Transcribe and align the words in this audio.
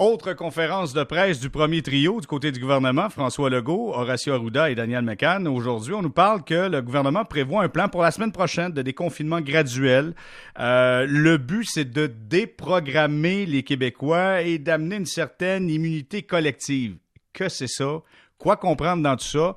Autre 0.00 0.32
conférence 0.32 0.94
de 0.94 1.04
presse 1.04 1.40
du 1.40 1.50
premier 1.50 1.82
trio 1.82 2.22
du 2.22 2.26
côté 2.26 2.52
du 2.52 2.58
gouvernement, 2.58 3.10
François 3.10 3.50
Legault, 3.50 3.92
Horacio 3.92 4.32
Arruda 4.32 4.70
et 4.70 4.74
Daniel 4.74 5.02
McCann. 5.02 5.46
Aujourd'hui, 5.46 5.92
on 5.92 6.00
nous 6.00 6.08
parle 6.08 6.42
que 6.42 6.70
le 6.70 6.80
gouvernement 6.80 7.26
prévoit 7.26 7.64
un 7.64 7.68
plan 7.68 7.90
pour 7.90 8.00
la 8.00 8.10
semaine 8.10 8.32
prochaine 8.32 8.72
de 8.72 8.80
déconfinement 8.80 9.42
graduel. 9.42 10.14
Euh, 10.58 11.04
le 11.06 11.36
but, 11.36 11.66
c'est 11.68 11.92
de 11.92 12.06
déprogrammer 12.06 13.44
les 13.44 13.62
Québécois 13.62 14.40
et 14.40 14.56
d'amener 14.56 14.96
une 14.96 15.04
certaine 15.04 15.68
immunité 15.68 16.22
collective. 16.22 16.96
Que 17.34 17.50
c'est 17.50 17.68
ça? 17.68 18.00
Quoi 18.38 18.56
comprendre 18.56 19.02
dans 19.02 19.16
tout 19.16 19.26
ça? 19.26 19.54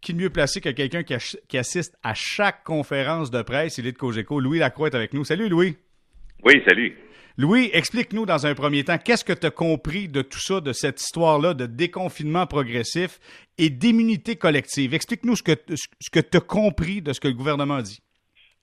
Qui 0.00 0.14
de 0.14 0.18
mieux 0.18 0.30
placé 0.30 0.60
que 0.60 0.70
quelqu'un 0.70 1.04
qui, 1.04 1.56
assiste 1.56 1.96
à 2.02 2.14
chaque 2.14 2.64
conférence 2.64 3.30
de 3.30 3.40
presse? 3.40 3.78
Il 3.78 3.86
est 3.86 3.92
de 3.92 3.98
Cogeco. 3.98 4.40
Louis 4.40 4.58
Lacroix 4.58 4.88
est 4.88 4.96
avec 4.96 5.14
nous. 5.14 5.22
Salut, 5.22 5.48
Louis. 5.48 5.76
Oui, 6.42 6.60
salut. 6.66 7.05
Louis, 7.38 7.68
explique-nous 7.74 8.24
dans 8.24 8.46
un 8.46 8.54
premier 8.54 8.82
temps, 8.82 8.96
qu'est-ce 8.96 9.22
que 9.22 9.34
tu 9.34 9.46
as 9.46 9.50
compris 9.50 10.08
de 10.08 10.22
tout 10.22 10.38
ça, 10.38 10.62
de 10.62 10.72
cette 10.72 11.02
histoire-là 11.02 11.52
de 11.52 11.66
déconfinement 11.66 12.46
progressif 12.46 13.18
et 13.58 13.68
d'immunité 13.68 14.36
collective? 14.36 14.94
Explique-nous 14.94 15.36
ce 15.36 15.42
que, 15.42 15.52
tu 15.52 16.36
as 16.36 16.40
compris 16.40 17.02
de 17.02 17.12
ce 17.12 17.20
que 17.20 17.28
le 17.28 17.34
gouvernement 17.34 17.82
dit. 17.82 18.00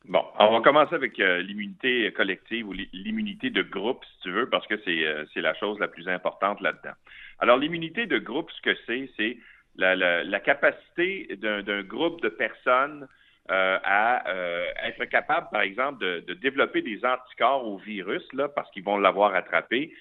Bon, 0.06 0.24
on 0.40 0.52
va 0.54 0.62
commencer 0.62 0.96
avec 0.96 1.20
euh, 1.20 1.42
l'immunité 1.44 2.12
collective 2.14 2.68
ou 2.68 2.74
l'immunité 2.74 3.52
de 3.52 3.62
groupe, 3.62 4.04
si 4.06 4.24
tu 4.24 4.32
veux, 4.32 4.50
parce 4.50 4.66
que 4.66 4.74
euh, 4.74 5.24
c'est 5.36 5.42
la 5.42 5.54
chose 5.54 5.78
la 5.80 5.88
plus 5.88 6.08
importante 6.08 6.60
là-dedans. 6.60 6.96
Alors, 7.38 7.58
l'immunité 7.58 8.08
de 8.08 8.18
groupe, 8.18 8.50
ce 8.52 8.62
que 8.62 8.76
c'est, 8.88 9.08
c'est 9.16 9.38
la, 9.76 10.40
capacité 10.40 11.38
d'un 11.38 11.84
groupe 11.84 12.24
de 12.24 12.30
personnes 12.30 13.08
euh, 13.52 13.78
à 13.84 14.30
euh, 14.30 14.66
être 14.86 15.04
capable, 15.06 15.48
par 15.52 15.62
exemple, 15.62 16.00
de, 16.00 16.34
développer 16.36 16.82
des 16.82 17.04
anticorps 17.04 17.68
au 17.68 17.78
virus, 17.78 18.24
là, 18.34 18.48
parce 18.48 18.70
qu'ils 18.72 18.84
vont 18.84 18.98
l'avoir 18.98 19.36
attrapé, 19.36 19.94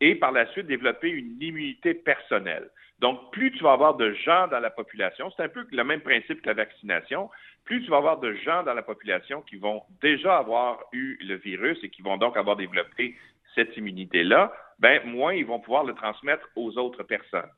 et 0.00 0.14
par 0.14 0.32
la 0.32 0.46
suite 0.52 0.66
développer 0.66 1.08
une 1.08 1.40
immunité 1.40 1.94
personnelle. 1.94 2.68
Donc, 2.98 3.32
plus 3.32 3.52
tu 3.52 3.62
vas 3.62 3.72
avoir 3.72 3.94
de 3.94 4.12
gens 4.12 4.48
dans 4.48 4.60
la 4.60 4.68
population, 4.68 5.32
c'est 5.34 5.42
un 5.42 5.48
peu 5.48 5.66
le 5.70 5.84
même 5.84 6.02
principe 6.02 6.42
que 6.42 6.48
la 6.48 6.54
vaccination, 6.54 7.30
plus 7.64 7.82
tu 7.82 7.90
vas 7.90 7.96
avoir 7.96 8.18
de 8.18 8.34
gens 8.34 8.62
dans 8.64 8.74
la 8.74 8.82
population 8.82 9.40
qui 9.42 9.56
vont 9.56 9.82
déjà 10.02 10.36
avoir 10.36 10.80
eu 10.92 11.18
le 11.22 11.36
virus 11.36 11.78
et 11.82 11.88
qui 11.88 12.02
vont 12.02 12.18
donc 12.18 12.36
avoir 12.36 12.56
développé 12.56 13.16
cette 13.54 13.74
immunité-là, 13.76 14.52
ben 14.78 15.02
moins 15.06 15.32
ils 15.32 15.46
vont 15.46 15.60
pouvoir 15.60 15.84
le 15.84 15.94
transmettre 15.94 16.48
aux 16.56 16.76
autres 16.76 17.02
personnes. 17.02 17.50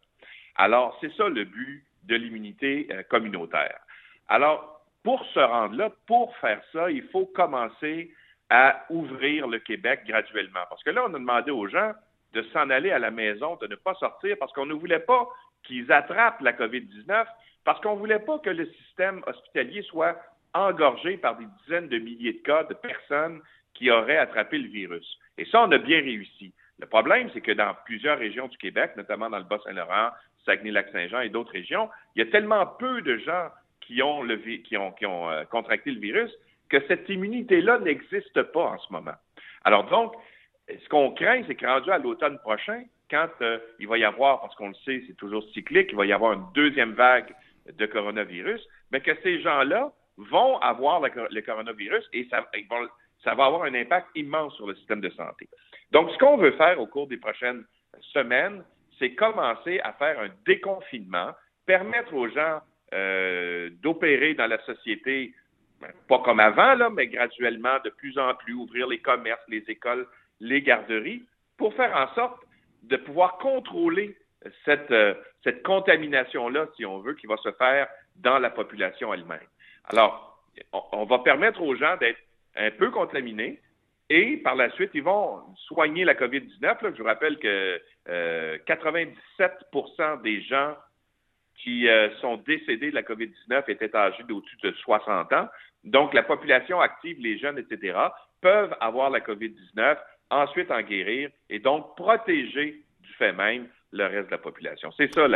Alors, 0.56 0.96
c'est 1.00 1.12
ça 1.14 1.28
le 1.28 1.44
but 1.44 1.84
de 2.04 2.14
l'immunité 2.14 2.88
euh, 2.90 3.02
communautaire. 3.04 3.78
Alors, 4.28 4.81
pour 5.03 5.25
se 5.27 5.41
rendre 5.41 5.77
là, 5.77 5.91
pour 6.06 6.36
faire 6.36 6.61
ça, 6.72 6.91
il 6.91 7.03
faut 7.08 7.27
commencer 7.27 8.12
à 8.50 8.84
ouvrir 8.91 9.48
le 9.48 9.58
Québec 9.58 10.03
graduellement. 10.06 10.61
Parce 10.69 10.83
que 10.83 10.91
là, 10.91 11.05
on 11.06 11.14
a 11.14 11.19
demandé 11.19 11.50
aux 11.50 11.67
gens 11.69 11.92
de 12.34 12.42
s'en 12.53 12.70
aller 12.70 12.91
à 12.91 12.98
la 12.98 13.11
maison, 13.11 13.56
de 13.56 13.67
ne 13.67 13.75
pas 13.75 13.95
sortir, 13.95 14.36
parce 14.39 14.53
qu'on 14.53 14.67
ne 14.67 14.75
voulait 14.75 15.00
pas 15.00 15.28
qu'ils 15.64 15.91
attrapent 15.92 16.41
la 16.41 16.53
COVID-19, 16.53 17.27
parce 17.64 17.80
qu'on 17.80 17.95
ne 17.95 17.98
voulait 17.98 18.19
pas 18.19 18.39
que 18.39 18.50
le 18.50 18.67
système 18.67 19.23
hospitalier 19.27 19.83
soit 19.83 20.17
engorgé 20.55 21.17
par 21.17 21.36
des 21.36 21.47
dizaines 21.62 21.89
de 21.89 21.98
milliers 21.98 22.34
de 22.34 22.42
cas 22.42 22.64
de 22.64 22.75
personnes 22.75 23.41
qui 23.75 23.91
auraient 23.91 24.19
attrapé 24.19 24.58
le 24.58 24.69
virus. 24.69 25.19
Et 25.39 25.45
ça, 25.47 25.62
on 25.62 25.73
a 25.73 25.78
bien 25.78 26.00
réussi. 26.00 26.53
Le 26.78 26.86
problème, 26.86 27.30
c'est 27.33 27.41
que 27.41 27.53
dans 27.53 27.75
plusieurs 27.86 28.19
régions 28.19 28.48
du 28.48 28.58
Québec, 28.58 28.92
notamment 28.97 29.30
dans 29.30 29.39
le 29.39 29.45
Bas-Saint-Laurent, 29.45 30.11
Saguenay-Lac-Saint-Jean 30.45 31.20
et 31.20 31.28
d'autres 31.28 31.53
régions, 31.53 31.89
il 32.14 32.25
y 32.25 32.28
a 32.28 32.30
tellement 32.30 32.67
peu 32.67 33.00
de 33.03 33.17
gens 33.19 33.48
qui 33.94 34.76
ont, 34.76 35.30
euh, 35.30 35.44
contracté 35.44 35.90
le 35.90 36.00
virus 36.00 36.30
que 36.68 36.78
cette 36.88 37.08
immunité-là 37.08 37.78
n'existe 37.80 38.42
pas 38.42 38.64
en 38.64 38.78
ce 38.78 38.92
moment. 38.92 39.14
Alors 39.64 39.84
donc, 39.84 40.14
ce 40.68 40.88
qu'on 40.88 41.12
craint, 41.12 41.42
c'est 41.46 41.54
que 41.54 41.66
rendu 41.66 41.90
à 41.90 41.98
l'automne 41.98 42.38
prochain, 42.38 42.84
quand 43.10 43.28
euh, 43.42 43.58
il 43.78 43.88
va 43.88 43.98
y 43.98 44.04
avoir, 44.04 44.40
parce 44.40 44.54
qu'on 44.56 44.68
le 44.68 44.74
sait, 44.86 45.02
c'est 45.06 45.16
toujours 45.16 45.44
cyclique, 45.52 45.88
il 45.90 45.96
va 45.96 46.06
y 46.06 46.12
avoir 46.12 46.32
une 46.32 46.46
deuxième 46.54 46.92
vague 46.92 47.34
de 47.70 47.86
coronavirus, 47.86 48.66
mais 48.90 49.00
que 49.00 49.12
ces 49.22 49.40
gens-là 49.42 49.92
vont 50.16 50.58
avoir 50.58 51.00
le, 51.00 51.40
coronavirus 51.42 52.08
et 52.12 52.28
ça 52.30 53.34
va 53.34 53.44
avoir 53.44 53.64
un 53.64 53.74
impact 53.74 54.08
immense 54.14 54.55
sur 54.56 54.67
le 54.67 54.74
système 54.77 55.00
de 55.00 55.11
santé. 55.11 55.48
Donc, 55.90 56.11
ce 56.11 56.18
qu'on 56.18 56.36
veut 56.38 56.52
faire 56.52 56.80
au 56.80 56.86
cours 56.86 57.06
des 57.06 57.18
prochaines 57.18 57.64
semaines, 58.12 58.64
c'est 58.98 59.14
commencer 59.14 59.80
à 59.80 59.92
faire 59.94 60.18
un 60.20 60.28
déconfinement, 60.46 61.33
permettre 61.67 62.14
aux 62.14 62.28
gens 62.28 62.61
euh, 62.92 63.70
d'opérer 63.83 64.35
dans 64.35 64.47
la 64.47 64.63
société, 64.64 65.35
ben, 65.80 65.91
pas 66.08 66.19
comme 66.20 66.41
avant, 66.41 66.75
là, 66.75 66.91
mais 66.91 67.07
graduellement, 67.08 67.79
de 67.85 67.91
plus 67.91 68.19
en 68.19 68.35
plus, 68.35 68.55
ouvrir 68.55 68.86
les 68.86 68.98
commerces, 68.98 69.42
les 69.48 69.64
écoles, 69.69 70.07
les 70.41 70.63
garderies, 70.63 71.25
pour 71.57 71.75
faire 71.75 71.97
en 71.97 72.13
sorte 72.14 72.41
de 72.83 72.97
pouvoir 72.97 73.39
contrôler 73.39 74.17
cette, 74.64 74.91
euh, 74.91 75.14
cette 75.45 75.63
contamination-là, 75.63 76.67
si 76.77 76.85
on 76.85 76.98
veut, 76.98 77.14
qui 77.14 77.27
va 77.27 77.36
se 77.39 77.53
faire 77.53 77.89
dans 78.17 78.39
la 78.39 78.51
population 78.51 79.14
elle-même. 79.14 79.47
Alors, 79.85 80.45
on, 80.73 81.05
va 81.05 81.19
permettre 81.20 81.63
aux 81.63 81.74
gens 81.74 81.97
d'être 81.97 82.19
un 82.57 82.70
peu 82.70 82.91
contaminés 82.91 83.61
et 84.11 84.36
par 84.36 84.55
la 84.55 84.70
suite, 84.73 84.91
ils 84.95 85.03
vont 85.03 85.41
soigner 85.57 86.05
la 86.05 86.14
COVID-19. 86.14 86.95
Je 86.95 87.03
vous 87.03 87.09
rappelle 87.09 87.39
que 87.39 87.80
97% 88.67 89.13
euh, 90.01 90.17
des 90.23 90.42
gens 90.42 90.74
qui 91.62 91.89
euh, 91.89 92.11
sont 92.20 92.39
décédés 92.39 92.90
de 92.90 92.95
la 92.95 93.02
COVID-19 93.02 93.64
étaient 93.68 93.95
âgés 93.95 94.24
d'au-dessus 94.24 94.56
de 94.62 94.73
60 94.73 95.33
ans. 95.33 95.48
Donc, 95.84 96.14
la 96.14 96.23
population 96.23 96.80
active, 96.80 97.18
les 97.20 97.39
jeunes, 97.39 97.58
etc., 97.58 97.98
peuvent 98.40 98.74
avoir 98.80 99.11
la 99.11 99.20
COVID-19, 99.20 99.96
ensuite 100.30 100.70
en 100.70 100.83
guérir 100.83 101.30
et 101.50 101.58
donc 101.58 101.96
protéger 101.96 102.83
du 103.00 103.12
fait 103.14 103.33
même 103.33 103.68
le 103.92 104.06
reste 104.06 104.27
de 104.27 104.33
la 104.33 104.39
population. 104.39 104.90
C'est 104.96 105.12
ça 105.14 105.28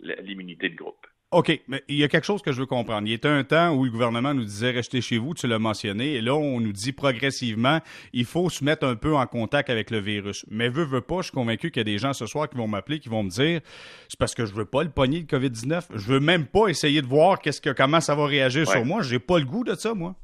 l'immunité 0.00 0.68
de 0.68 0.76
groupe. 0.76 1.06
OK, 1.32 1.60
mais 1.66 1.82
il 1.88 1.96
y 1.96 2.04
a 2.04 2.08
quelque 2.08 2.24
chose 2.24 2.40
que 2.40 2.52
je 2.52 2.60
veux 2.60 2.66
comprendre. 2.66 3.08
Il 3.08 3.10
y 3.10 3.14
était 3.14 3.26
un 3.26 3.42
temps 3.42 3.74
où 3.74 3.84
le 3.84 3.90
gouvernement 3.90 4.32
nous 4.32 4.44
disait 4.44 4.70
restez 4.70 5.00
chez 5.00 5.18
vous, 5.18 5.34
tu 5.34 5.48
l'as 5.48 5.58
mentionné, 5.58 6.14
et 6.14 6.20
là, 6.20 6.34
on 6.34 6.60
nous 6.60 6.72
dit 6.72 6.92
progressivement, 6.92 7.80
il 8.12 8.24
faut 8.24 8.48
se 8.48 8.64
mettre 8.64 8.86
un 8.86 8.94
peu 8.94 9.16
en 9.16 9.26
contact 9.26 9.68
avec 9.68 9.90
le 9.90 9.98
virus. 9.98 10.46
Mais 10.48 10.68
veux, 10.68 10.84
veux 10.84 11.00
pas, 11.00 11.16
je 11.18 11.24
suis 11.24 11.32
convaincu 11.32 11.72
qu'il 11.72 11.80
y 11.80 11.82
a 11.82 11.84
des 11.84 11.98
gens 11.98 12.12
ce 12.12 12.26
soir 12.26 12.48
qui 12.48 12.56
vont 12.56 12.68
m'appeler, 12.68 13.00
qui 13.00 13.08
vont 13.08 13.24
me 13.24 13.30
dire 13.30 13.60
c'est 14.08 14.18
parce 14.20 14.36
que 14.36 14.46
je 14.46 14.54
veux 14.54 14.66
pas 14.66 14.84
le 14.84 14.90
pogner, 14.90 15.18
le 15.18 15.26
COVID-19. 15.26 15.88
Je 15.96 16.12
veux 16.12 16.20
même 16.20 16.46
pas 16.46 16.68
essayer 16.68 17.02
de 17.02 17.06
voir 17.06 17.40
qu'est-ce 17.40 17.60
que, 17.60 17.70
comment 17.70 18.00
ça 18.00 18.14
va 18.14 18.26
réagir 18.26 18.68
sur 18.68 18.84
moi. 18.84 19.02
J'ai 19.02 19.18
pas 19.18 19.38
le 19.40 19.46
goût 19.46 19.64
de 19.64 19.74
ça, 19.74 19.94
moi. 19.94 20.14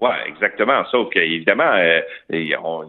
Oui, 0.00 0.10
exactement. 0.26 0.84
Sauf 0.86 1.10
qu'évidemment, 1.10 1.72
euh, 1.74 2.00
on, 2.62 2.88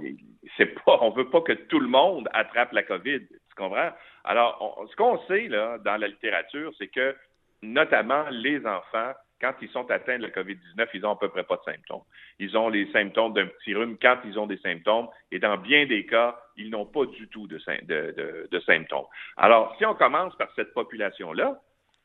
c'est 0.57 0.65
pas, 0.83 0.97
on 1.01 1.11
veut 1.11 1.29
pas 1.29 1.41
que 1.41 1.53
tout 1.53 1.79
le 1.79 1.87
monde 1.87 2.27
attrape 2.33 2.71
la 2.73 2.83
COVID. 2.83 3.19
Tu 3.19 3.55
comprends? 3.55 3.91
Alors, 4.23 4.85
ce 4.89 4.95
qu'on 4.95 5.19
sait 5.27 5.47
là, 5.47 5.77
dans 5.79 5.97
la 5.97 6.07
littérature, 6.07 6.71
c'est 6.77 6.87
que 6.87 7.15
notamment 7.61 8.25
les 8.29 8.65
enfants, 8.65 9.13
quand 9.41 9.53
ils 9.61 9.69
sont 9.69 9.89
atteints 9.89 10.17
de 10.17 10.23
la 10.23 10.29
COVID-19, 10.29 10.87
ils 10.93 11.05
ont 11.05 11.11
à 11.11 11.15
peu 11.15 11.29
près 11.29 11.43
pas 11.43 11.55
de 11.55 11.63
symptômes. 11.63 12.01
Ils 12.39 12.57
ont 12.57 12.69
les 12.69 12.91
symptômes 12.91 13.33
d'un 13.33 13.47
petit 13.47 13.73
rhume 13.73 13.97
quand 14.01 14.17
ils 14.25 14.37
ont 14.37 14.47
des 14.47 14.57
symptômes, 14.57 15.07
et 15.31 15.39
dans 15.39 15.57
bien 15.57 15.85
des 15.85 16.05
cas, 16.05 16.37
ils 16.57 16.69
n'ont 16.69 16.85
pas 16.85 17.05
du 17.05 17.27
tout 17.29 17.47
de, 17.47 17.57
symptômes. 17.59 19.05
Alors, 19.37 19.75
si 19.77 19.85
on 19.85 19.95
commence 19.95 20.35
par 20.35 20.49
cette 20.55 20.73
population-là, 20.73 21.59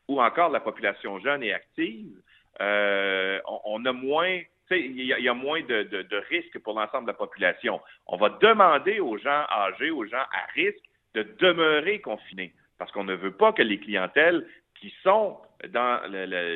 ou 0.07 0.21
encore 0.21 0.49
la 0.49 0.59
population 0.59 1.19
jeune 1.19 1.43
et 1.43 1.53
active, 1.53 2.15
euh, 2.61 3.39
on, 3.65 3.83
a 3.85 3.91
moins 3.91 4.39
il 4.71 5.03
y, 5.03 5.29
a 5.29 5.33
moins 5.33 5.61
de, 5.61 5.83
de 5.83 6.17
risques 6.29 6.57
pour 6.59 6.79
l'ensemble 6.79 7.05
de 7.05 7.11
la 7.11 7.17
population. 7.17 7.81
On 8.07 8.17
va 8.17 8.29
demander 8.29 8.99
aux 8.99 9.17
gens 9.17 9.45
âgés, 9.51 9.91
aux 9.91 10.05
gens 10.05 10.25
à 10.31 10.45
risque, 10.53 10.83
de 11.15 11.23
demeurer 11.39 11.99
confinés, 12.01 12.53
parce 12.77 12.91
qu'on 12.91 13.03
ne 13.03 13.15
veut 13.15 13.31
pas 13.31 13.53
que 13.53 13.61
les 13.61 13.79
clientèles 13.79 14.45
qui 14.79 14.93
sont 15.03 15.37
dans 15.69 15.99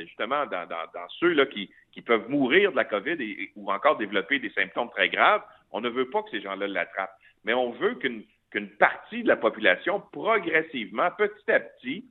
justement 0.06 0.46
dans, 0.46 0.68
ceux 1.20 1.34
là 1.34 1.46
qui, 1.46 1.70
peuvent 2.06 2.30
mourir 2.30 2.72
de 2.72 2.78
la 2.78 2.86
COVID 2.86 3.18
ou 3.58 3.70
encore 3.70 3.98
développer 3.98 4.40
des 4.40 4.50
symptômes 4.52 4.90
très 4.90 5.10
graves, 5.10 5.42
on 5.72 5.82
ne 5.82 5.90
veut 5.90 6.10
pas 6.10 6.24
que 6.24 6.30
ces 6.30 6.40
gens-là 6.40 6.66
l'attrapent. 6.66 7.14
Mais 7.44 7.54
on 7.54 7.72
veut 7.72 7.96
qu'une 7.96 8.70
partie 8.80 9.22
de 9.24 9.28
la 9.28 9.36
population, 9.36 10.02
progressivement, 10.14 11.10
petit 11.18 11.52
à 11.52 11.60
petit, 11.60 12.06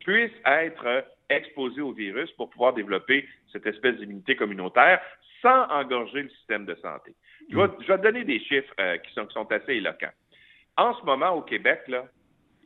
puisse 0.00 0.32
être 0.46 1.04
exposée 1.28 1.82
au 1.82 1.92
virus 1.92 2.30
pour 2.32 2.48
pouvoir 2.48 2.72
développer 2.72 3.28
cette 3.52 3.66
espèce 3.66 3.96
d'immunité 3.96 4.34
communautaire 4.34 5.00
sans 5.42 5.68
engorger 5.68 6.22
le 6.22 6.30
système 6.30 6.64
de 6.64 6.74
santé. 6.76 7.14
Je 7.50 7.56
vais, 7.58 7.68
je 7.86 7.92
donner 7.96 8.24
des 8.24 8.40
chiffres 8.40 8.72
euh, 8.80 8.96
qui 8.96 9.12
sont 9.12 9.52
assez 9.52 9.74
éloquents. 9.74 10.12
En 10.76 10.94
ce 10.94 11.04
moment, 11.04 11.30
au 11.30 11.42
Québec, 11.42 11.82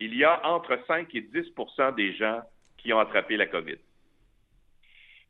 il 0.01 0.15
y 0.15 0.25
a 0.25 0.47
entre 0.47 0.79
5 0.87 1.15
et 1.15 1.21
10% 1.21 1.95
des 1.95 2.15
gens 2.15 2.41
qui 2.79 2.93
ont 2.93 2.99
attrapé 2.99 3.37
la 3.37 3.47
COVID. 3.47 3.77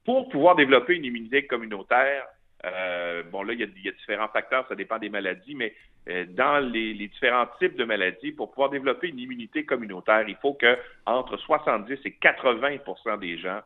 Pour 0.05 0.29
pouvoir 0.29 0.55
développer 0.55 0.95
une 0.95 1.05
immunité 1.05 1.47
communautaire, 1.47 2.27
euh, 2.65 3.23
bon, 3.25 3.43
là, 3.43 3.53
il 3.53 3.61
y, 3.61 3.63
a, 3.63 3.93
différents 3.93 4.29
facteurs, 4.29 4.67
ça 4.69 4.75
dépend 4.75 4.99
des 4.99 5.09
maladies, 5.09 5.55
mais 5.55 5.75
euh, 6.09 6.25
dans 6.29 6.59
les, 6.59 6.95
différents 6.95 7.47
types 7.59 7.77
de 7.77 7.85
maladies, 7.85 8.33
pour 8.33 8.51
pouvoir 8.51 8.71
développer 8.71 9.09
une 9.09 9.19
immunité 9.19 9.65
communautaire, 9.65 10.29
il 10.29 10.37
faut 10.37 10.55
que 10.55 10.79
entre 11.07 11.37
70 11.37 11.99
et 12.05 12.17
80% 12.23 13.19
des 13.19 13.39
gens 13.39 13.61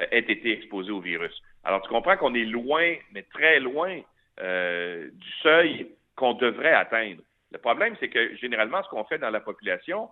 euh, 0.00 0.06
aient 0.10 0.18
été 0.18 0.52
exposés 0.52 0.92
au 0.92 1.00
virus. 1.00 1.42
Alors, 1.64 1.82
tu 1.82 1.88
comprends 1.88 2.16
qu'on 2.16 2.34
est 2.34 2.44
loin, 2.44 2.94
mais 3.12 3.22
très 3.22 3.60
loin 3.60 4.00
du 4.38 5.32
seuil 5.42 5.90
qu'on 6.16 6.32
devrait 6.32 6.72
atteindre. 6.72 7.20
Le 7.52 7.58
problème, 7.58 7.96
c'est 8.00 8.08
que 8.08 8.36
généralement, 8.36 8.82
ce 8.82 8.88
qu'on 8.88 9.04
fait 9.04 9.18
dans 9.18 9.30
la 9.30 9.40
population, 9.40 10.08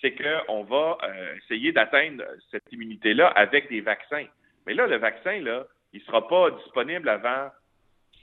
c'est 0.00 0.14
qu'on 0.14 0.64
va 0.64 0.98
euh, 1.02 1.36
essayer 1.36 1.72
d'atteindre 1.72 2.24
cette 2.50 2.70
immunité-là 2.72 3.28
avec 3.28 3.68
des 3.68 3.80
vaccins. 3.80 4.26
Mais 4.66 4.74
là, 4.74 4.86
le 4.86 4.96
vaccin, 4.96 5.40
là, 5.40 5.66
il 5.92 6.00
ne 6.00 6.04
sera 6.04 6.26
pas 6.26 6.50
disponible 6.52 7.08
avant 7.08 7.50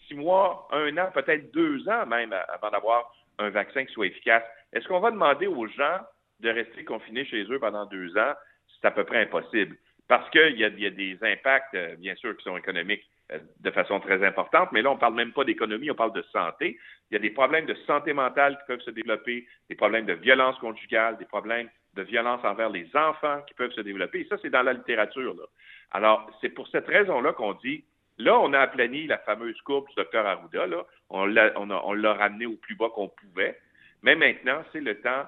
six 0.08 0.16
mois, 0.16 0.68
un 0.72 0.98
an, 0.98 1.12
peut-être 1.14 1.52
deux 1.54 1.88
ans 1.90 2.06
même 2.06 2.34
avant 2.48 2.72
d'avoir 2.72 3.14
un 3.40 3.50
vaccin 3.50 3.86
qui 3.86 3.94
soit 3.94 4.08
efficace. 4.08 4.44
Est-ce 4.74 4.88
qu'on 4.88 5.00
va 5.00 5.12
demander 5.12 5.48
aux 5.48 5.68
gens 5.68 6.00
de 6.40 6.50
rester 6.50 6.84
confinés 6.84 7.26
chez 7.26 7.44
eux 7.44 7.60
pendant 7.60 7.86
deux 7.86 8.18
ans? 8.18 8.34
C'est 8.80 8.88
à 8.88 8.92
peu 8.92 9.04
près 9.04 9.22
impossible. 9.22 9.76
Parce 10.08 10.30
qu'il 10.30 10.58
y, 10.58 10.64
a 10.64 10.70
des 10.70 11.18
impacts, 11.22 11.74
euh, 11.74 11.96
bien 11.98 12.16
sûr, 12.16 12.36
qui 12.38 12.44
sont 12.44 12.56
économiques 12.56 13.04
euh, 13.04 13.17
de 13.59 13.71
façon 13.71 14.00
très 14.00 14.25
importante, 14.25 14.71
mais 14.71 14.81
là, 14.81 14.91
on 14.91 14.95
ne 14.95 15.00
parle 15.00 15.15
même 15.15 15.33
pas 15.33 15.44
d'économie, 15.44 15.91
on 15.91 15.95
parle 15.95 16.13
de 16.13 16.24
santé. 16.31 16.79
Il 17.09 17.13
y 17.13 17.18
a 17.18 17.19
des 17.19 17.29
problèmes 17.29 17.65
de 17.65 17.74
santé 17.85 18.13
mentale 18.13 18.57
qui 18.57 18.68
peuvent 18.68 18.81
se 18.81 18.91
développer, 18.91 19.45
des 19.69 19.75
problèmes 19.75 20.06
de 20.06 20.13
violence 20.13 20.57
conjugale, 20.59 21.18
des 21.18 21.25
problèmes 21.25 21.69
de 21.95 22.03
violence 22.03 22.39
envers 22.45 22.69
les 22.69 22.88
enfants 22.95 23.41
qui 23.47 23.53
peuvent 23.53 23.71
se 23.71 23.81
développer. 23.81 24.21
Et 24.21 24.27
ça, 24.29 24.38
c'est 24.41 24.50
dans 24.50 24.62
la 24.62 24.74
littérature. 24.74 25.33
Là. 25.33 25.44
Alors, 25.91 26.29
c'est 26.39 26.50
pour 26.50 26.68
cette 26.69 26.88
raison-là 26.88 27.33
qu'on 27.33 27.53
dit, 27.53 27.83
là, 28.18 28.39
on 28.39 28.53
a 28.53 28.59
aplani 28.59 29.07
la 29.07 29.18
fameuse 29.18 29.59
courbe 29.62 29.88
du 29.89 29.95
docteur 29.95 30.25
Arruda, 30.25 30.68
là. 30.68 30.85
On 31.09 31.25
l'a, 31.25 32.13
ramené 32.13 32.45
au 32.45 32.56
plus 32.56 32.75
bas 32.75 32.89
qu'on 32.94 33.09
pouvait. 33.09 33.59
Mais 34.03 34.15
maintenant, 34.15 34.63
c'est 34.71 34.81
le 34.81 35.00
temps, 35.01 35.25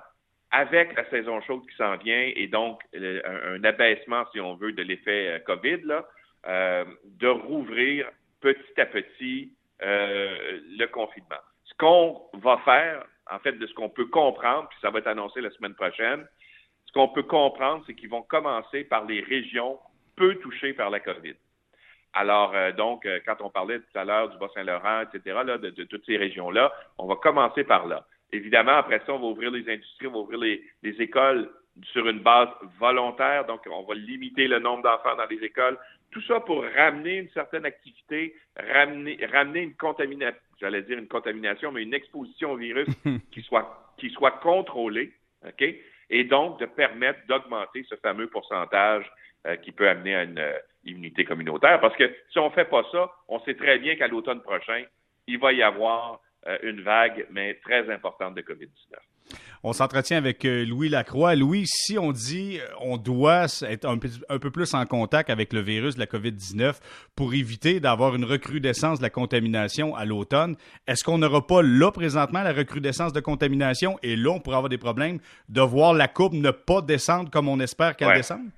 avec 0.52 0.96
la 0.96 1.10
saison 1.10 1.42
chaude 1.42 1.68
qui 1.70 1.76
s'en 1.76 1.98
vient 1.98 2.32
et 2.36 2.48
donc 2.48 2.82
un, 2.96 3.64
abaissement, 3.64 4.26
si 4.32 4.40
on 4.40 4.56
veut, 4.56 4.72
de 4.72 4.82
l'effet 4.82 5.28
euh, 5.28 5.40
COVID, 5.40 5.82
là, 5.84 6.06
euh, 6.50 6.84
de 7.04 7.28
rouvrir 7.28 8.10
petit 8.42 8.82
à 8.82 8.86
petit 8.88 9.54
euh, 9.84 10.60
le 10.78 10.86
confinement. 10.88 11.44
Ce 11.66 11.74
qu'on 11.78 12.22
va 12.40 12.58
faire, 12.66 13.06
en 13.30 13.38
fait, 13.40 13.52
de 13.52 13.68
ce 13.68 13.74
qu'on 13.76 13.90
peut 13.90 14.08
comprendre, 14.08 14.68
puis 14.70 14.80
ça 14.82 14.90
va 14.90 14.98
être 15.00 15.08
annoncé 15.08 15.42
la 15.42 15.52
semaine 15.52 15.76
prochaine, 15.76 16.26
ce 16.88 16.92
qu'on 16.94 17.10
peut 17.10 17.22
comprendre, 17.24 17.84
c'est 17.86 17.94
qu'ils 17.94 18.10
vont 18.10 18.24
commencer 18.24 18.84
par 18.84 19.06
les 19.06 19.22
régions 19.22 19.78
peu 20.16 20.36
touchées 20.40 20.74
par 20.74 20.90
la 20.90 21.00
COVID. 21.00 21.36
Alors, 22.14 22.56
euh, 22.56 22.72
donc, 22.72 23.08
quand 23.28 23.42
on 23.42 23.52
parlait 23.52 23.80
tout 23.80 24.00
à 24.00 24.04
l'heure 24.04 24.30
du 24.30 24.38
Bas-Saint-Laurent, 24.40 25.02
etc., 25.02 25.42
de, 25.46 25.84
toutes 25.84 26.06
ces 26.08 26.18
régions-là, 26.18 26.74
on 26.98 27.06
va 27.06 27.16
commencer 27.16 27.64
par 27.64 27.86
là. 27.86 28.08
Évidemment, 28.32 28.74
après 28.74 29.02
ça, 29.06 29.14
on 29.14 29.20
va 29.20 29.28
ouvrir 29.28 29.52
les 29.52 29.72
industries, 29.72 30.08
on 30.08 30.12
va 30.12 30.18
ouvrir 30.20 30.40
les, 30.40 31.02
écoles 31.02 31.50
sur 31.92 32.08
une 32.08 32.20
base 32.20 32.50
volontaire, 32.80 33.46
donc 33.46 33.62
on 33.70 33.84
va 33.84 33.94
limiter 33.96 34.48
le 34.48 34.60
nombre 34.60 34.84
d'enfants 34.84 35.16
dans 35.16 35.28
les 35.30 35.44
écoles. 35.44 35.78
Tout 36.12 36.22
ça 36.24 36.40
pour 36.40 36.64
ramener 36.64 37.18
une 37.18 37.30
certaine 37.30 37.66
activité, 37.66 38.36
ramener, 38.56 39.20
ramener 39.32 39.62
une 39.62 39.76
contamination, 39.76 40.40
j'allais 40.60 40.82
dire 40.82 40.98
une 40.98 41.08
contamination, 41.08 41.72
mais 41.72 41.84
une 41.84 41.94
exposition 41.94 42.54
au 42.54 42.58
virus 42.58 42.88
qui 43.32 43.42
soit, 43.42 43.94
qui 43.98 44.10
soit 44.10 44.40
contrôlée, 44.42 45.14
OK? 45.48 45.64
Et 46.10 46.24
donc 46.24 46.60
de 46.60 46.66
permettre 46.66 47.20
d'augmenter 47.28 47.86
ce 47.88 47.96
fameux 47.96 48.28
pourcentage 48.28 49.06
euh, 49.48 49.56
qui 49.58 49.72
peut 49.72 49.88
amener 49.88 50.16
à 50.16 50.24
une 50.24 50.54
immunité 50.84 51.24
communautaire. 51.24 51.80
Parce 51.80 51.96
que 51.96 52.12
si 52.32 52.40
on 52.40 52.50
ne 52.50 52.54
fait 52.54 52.66
pas 52.66 52.84
ça, 52.92 53.12
on 53.28 53.40
sait 53.42 53.54
très 53.54 53.78
bien 53.78 53.96
qu'à 53.96 54.08
l'automne 54.08 54.42
prochain, 54.42 54.84
il 55.28 55.38
va 55.38 55.54
y 55.54 55.62
avoir 55.62 56.14
euh, 56.14 56.18
une 56.64 56.82
vague, 56.82 57.28
mais 57.32 57.56
très 57.56 57.90
importante 57.92 58.36
de 58.36 58.42
COVID-19. 58.42 58.96
On 59.64 59.74
s'entretient 59.74 60.18
avec 60.18 60.46
euh, 60.46 60.66
Louis 60.66 60.90
Lacroix. 60.90 61.36
Louis, 61.36 61.66
si 61.66 61.98
on 61.98 62.12
dit 62.12 62.60
euh, 62.60 62.68
on 62.80 62.98
doit 62.98 63.46
être 63.68 63.86
un 63.86 63.98
peu, 63.98 64.52
plus 64.52 64.74
en 64.74 64.86
contact 64.86 65.30
avec 65.30 65.52
le 65.54 65.60
virus 65.60 65.96
de 65.96 66.00
la 66.00 66.06
COVID-19 66.06 66.80
pour 67.16 67.34
éviter 67.34 67.80
d'avoir 67.80 68.16
une 68.16 68.24
recrudescence 68.24 69.00
de 69.00 69.04
la 69.04 69.10
contamination 69.10 69.96
à 69.96 70.06
l'automne, 70.06 70.56
est-ce 70.88 71.04
qu'on 71.04 71.18
n'aura 71.18 71.46
pas 71.46 71.62
là 71.62 71.92
présentement 71.92 72.42
la 72.42 72.54
recrudescence 72.54 73.12
de 73.12 73.20
contamination? 73.20 74.00
Et 74.02 74.16
là 74.16 74.32
on 74.32 74.40
pourrait 74.40 74.58
avoir 74.58 74.70
des 74.70 74.78
problèmes 74.78 75.20
de 75.50 75.62
voir 75.62 75.94
la 75.94 76.08
courbe 76.08 76.34
ne 76.34 76.52
pas 76.52 76.82
descendre 76.82 77.30
comme 77.30 77.50
on 77.50 77.60
espère 77.60 77.96
qu'elle 77.98 78.14
descende? 78.14 78.50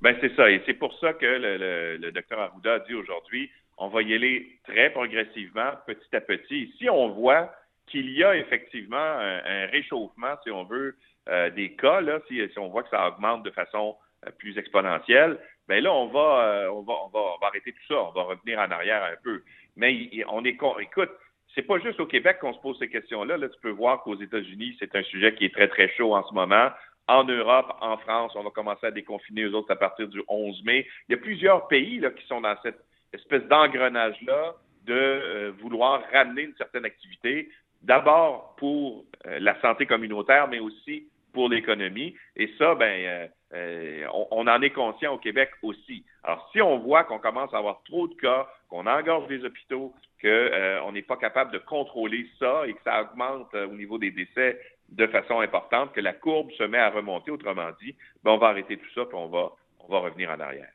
Ben 0.00 0.16
c'est 0.22 0.34
ça, 0.34 0.50
et 0.50 0.62
c'est 0.64 0.74
pour 0.74 0.98
ça 0.98 1.12
que 1.12 1.26
le, 1.26 1.98
le, 1.98 2.10
docteur 2.12 2.40
Arruda 2.40 2.74
a 2.74 2.78
dit 2.78 2.94
aujourd'hui, 2.94 3.50
on 3.80 3.88
va 3.88 4.02
y 4.02 4.14
aller 4.14 4.58
très 4.64 4.90
progressivement, 4.90 5.72
petit 5.86 6.14
à 6.14 6.20
petit. 6.20 6.72
Si 6.78 6.88
on 6.90 7.08
voit 7.08 7.50
qu'il 7.86 8.10
y 8.10 8.22
a 8.22 8.36
effectivement 8.36 8.96
un, 8.96 9.66
réchauffement, 9.66 10.34
si 10.44 10.50
on 10.50 10.64
veut, 10.64 10.96
euh, 11.28 11.48
des 11.50 11.74
cas, 11.76 12.02
là, 12.02 12.20
si, 12.28 12.42
on 12.58 12.68
voit 12.68 12.82
que 12.82 12.90
ça 12.90 13.08
augmente 13.08 13.42
de 13.42 13.50
façon 13.50 13.96
euh, 14.26 14.30
plus 14.38 14.56
exponentielle, 14.58 15.38
ben 15.66 15.82
là, 15.82 15.92
on 15.92 16.08
va, 16.08 16.44
euh, 16.44 16.68
on 16.70 16.82
va, 16.82 16.92
on 17.04 17.08
va, 17.08 17.20
on 17.20 17.38
va 17.40 17.46
arrêter 17.46 17.72
tout 17.72 17.86
ça, 17.88 18.02
on 18.02 18.10
va 18.12 18.22
revenir 18.22 18.58
en 18.58 18.70
arrière 18.70 19.02
un 19.02 19.16
peu. 19.24 19.42
Mais 19.76 20.10
on 20.28 20.44
est, 20.44 20.58
écoute, 20.80 21.10
c'est 21.54 21.62
pas 21.62 21.78
juste 21.78 22.00
au 22.00 22.06
Québec 22.06 22.38
qu'on 22.40 22.52
se 22.52 22.60
pose 22.60 22.78
ces 22.78 22.88
questions-là. 22.90 23.38
Là, 23.38 23.48
tu 23.48 23.60
peux 23.62 23.70
voir 23.70 24.02
qu'aux 24.02 24.20
États-Unis, 24.20 24.76
c'est 24.78 24.94
un 24.94 25.02
sujet 25.04 25.34
qui 25.34 25.46
est 25.46 25.54
très, 25.54 25.68
très 25.68 25.88
chaud 25.96 26.14
en 26.14 26.22
ce 26.28 26.34
moment. 26.34 26.68
En 27.08 27.24
Europe, 27.24 27.74
en 27.80 27.96
France, 27.96 28.32
on 28.36 28.42
va 28.42 28.50
commencer 28.50 28.86
à 28.86 28.90
déconfiner 28.90 29.42
eux 29.44 29.54
autres 29.54 29.72
à 29.72 29.76
partir 29.76 30.06
du 30.06 30.22
11 30.28 30.62
mai. 30.64 30.86
Il 31.08 31.12
y 31.12 31.14
a 31.14 31.18
plusieurs 31.18 31.66
pays 31.66 31.98
là, 31.98 32.10
qui 32.10 32.24
sont 32.26 32.42
dans 32.42 32.54
cette 32.62 32.78
espèce 33.12 33.44
d'engrenage-là 33.44 34.54
de 34.84 34.94
euh, 34.94 35.52
vouloir 35.60 36.02
ramener 36.12 36.42
une 36.42 36.56
certaine 36.56 36.84
activité, 36.84 37.48
d'abord 37.82 38.54
pour 38.56 39.04
euh, 39.26 39.38
la 39.40 39.60
santé 39.60 39.86
communautaire, 39.86 40.48
mais 40.48 40.58
aussi 40.58 41.06
pour 41.32 41.48
l'économie. 41.48 42.14
Et 42.36 42.50
ça, 42.58 42.74
ben, 42.74 43.28
euh, 43.52 44.06
on, 44.30 44.46
en 44.46 44.62
est 44.62 44.70
conscient 44.70 45.14
au 45.14 45.18
Québec 45.18 45.50
aussi. 45.62 46.04
Alors, 46.24 46.48
si 46.52 46.60
on 46.60 46.78
voit 46.78 47.04
qu'on 47.04 47.18
commence 47.18 47.52
à 47.54 47.58
avoir 47.58 47.82
trop 47.84 48.08
de 48.08 48.14
cas, 48.14 48.48
qu'on 48.68 48.86
engorge 48.86 49.28
les 49.28 49.44
hôpitaux, 49.44 49.94
qu'on 50.20 50.92
n'est 50.92 51.02
pas 51.02 51.16
capable 51.16 51.52
de 51.52 51.58
contrôler 51.58 52.26
ça 52.38 52.66
et 52.66 52.74
que 52.74 52.82
ça 52.82 53.02
augmente 53.02 53.54
au 53.54 53.74
niveau 53.74 53.98
des 53.98 54.10
décès 54.10 54.60
de 54.88 55.06
façon 55.06 55.40
importante, 55.40 55.92
que 55.92 56.00
la 56.00 56.12
courbe 56.12 56.50
se 56.52 56.64
met 56.64 56.78
à 56.78 56.90
remonter, 56.90 57.30
autrement 57.30 57.70
dit, 57.80 57.94
ben 58.24 58.32
on 58.32 58.38
va 58.38 58.48
arrêter 58.48 58.76
tout 58.76 58.90
ça, 58.94 59.04
puis 59.04 59.16
on 59.16 59.28
va, 59.28 59.52
on 59.78 59.88
va 59.88 60.00
revenir 60.00 60.30
en 60.30 60.40
arrière. 60.40 60.72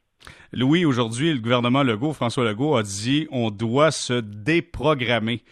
Louis, 0.52 0.86
aujourd'hui, 0.86 1.34
le 1.34 1.40
gouvernement 1.40 1.84
Legault, 1.84 2.14
François 2.14 2.46
Legault, 2.46 2.76
a 2.76 2.84
dit 2.84 3.28
on 3.32 3.52
doit 3.52 3.92
se 3.92 4.14
déprogrammer. 4.14 5.44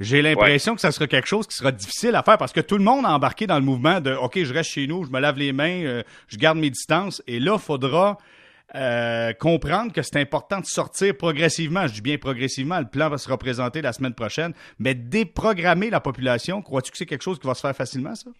J'ai 0.00 0.22
l'impression 0.22 0.74
que 0.74 0.80
ça 0.80 0.92
sera 0.92 1.06
quelque 1.06 1.28
chose 1.28 1.46
qui 1.46 1.54
sera 1.56 1.72
difficile 1.72 2.14
à 2.14 2.22
faire 2.22 2.38
parce 2.38 2.52
que 2.52 2.60
tout 2.60 2.78
le 2.78 2.84
monde 2.84 3.04
a 3.04 3.10
embarqué 3.10 3.46
dans 3.46 3.58
le 3.58 3.64
mouvement 3.64 4.00
de 4.00 4.14
OK, 4.14 4.42
je 4.42 4.52
reste 4.52 4.70
chez 4.70 4.86
nous, 4.86 5.04
je 5.04 5.10
me 5.10 5.20
lave 5.20 5.36
les 5.36 5.52
mains, 5.52 5.82
euh, 5.84 6.02
je 6.28 6.36
garde 6.38 6.58
mes 6.58 6.70
distances. 6.70 7.22
Et 7.26 7.38
là, 7.38 7.54
il 7.54 7.60
faudra 7.60 8.18
euh, 8.74 9.32
comprendre 9.34 9.92
que 9.92 10.00
c'est 10.02 10.16
important 10.16 10.60
de 10.60 10.66
sortir 10.66 11.16
progressivement. 11.16 11.86
Je 11.86 11.94
dis 11.94 12.00
bien 12.00 12.18
progressivement, 12.18 12.78
le 12.78 12.88
plan 12.88 13.08
va 13.08 13.18
se 13.18 13.28
représenter 13.30 13.82
la 13.82 13.92
semaine 13.92 14.14
prochaine, 14.14 14.54
mais 14.78 14.94
déprogrammer 14.94 15.90
la 15.90 16.00
population, 16.00 16.62
crois-tu 16.62 16.90
que 16.92 16.96
c'est 16.96 17.06
quelque 17.06 17.24
chose 17.24 17.38
qui 17.38 17.46
va 17.46 17.54
se 17.54 17.60
faire 17.60 17.76
facilement, 17.76 18.14
ça? 18.14 18.30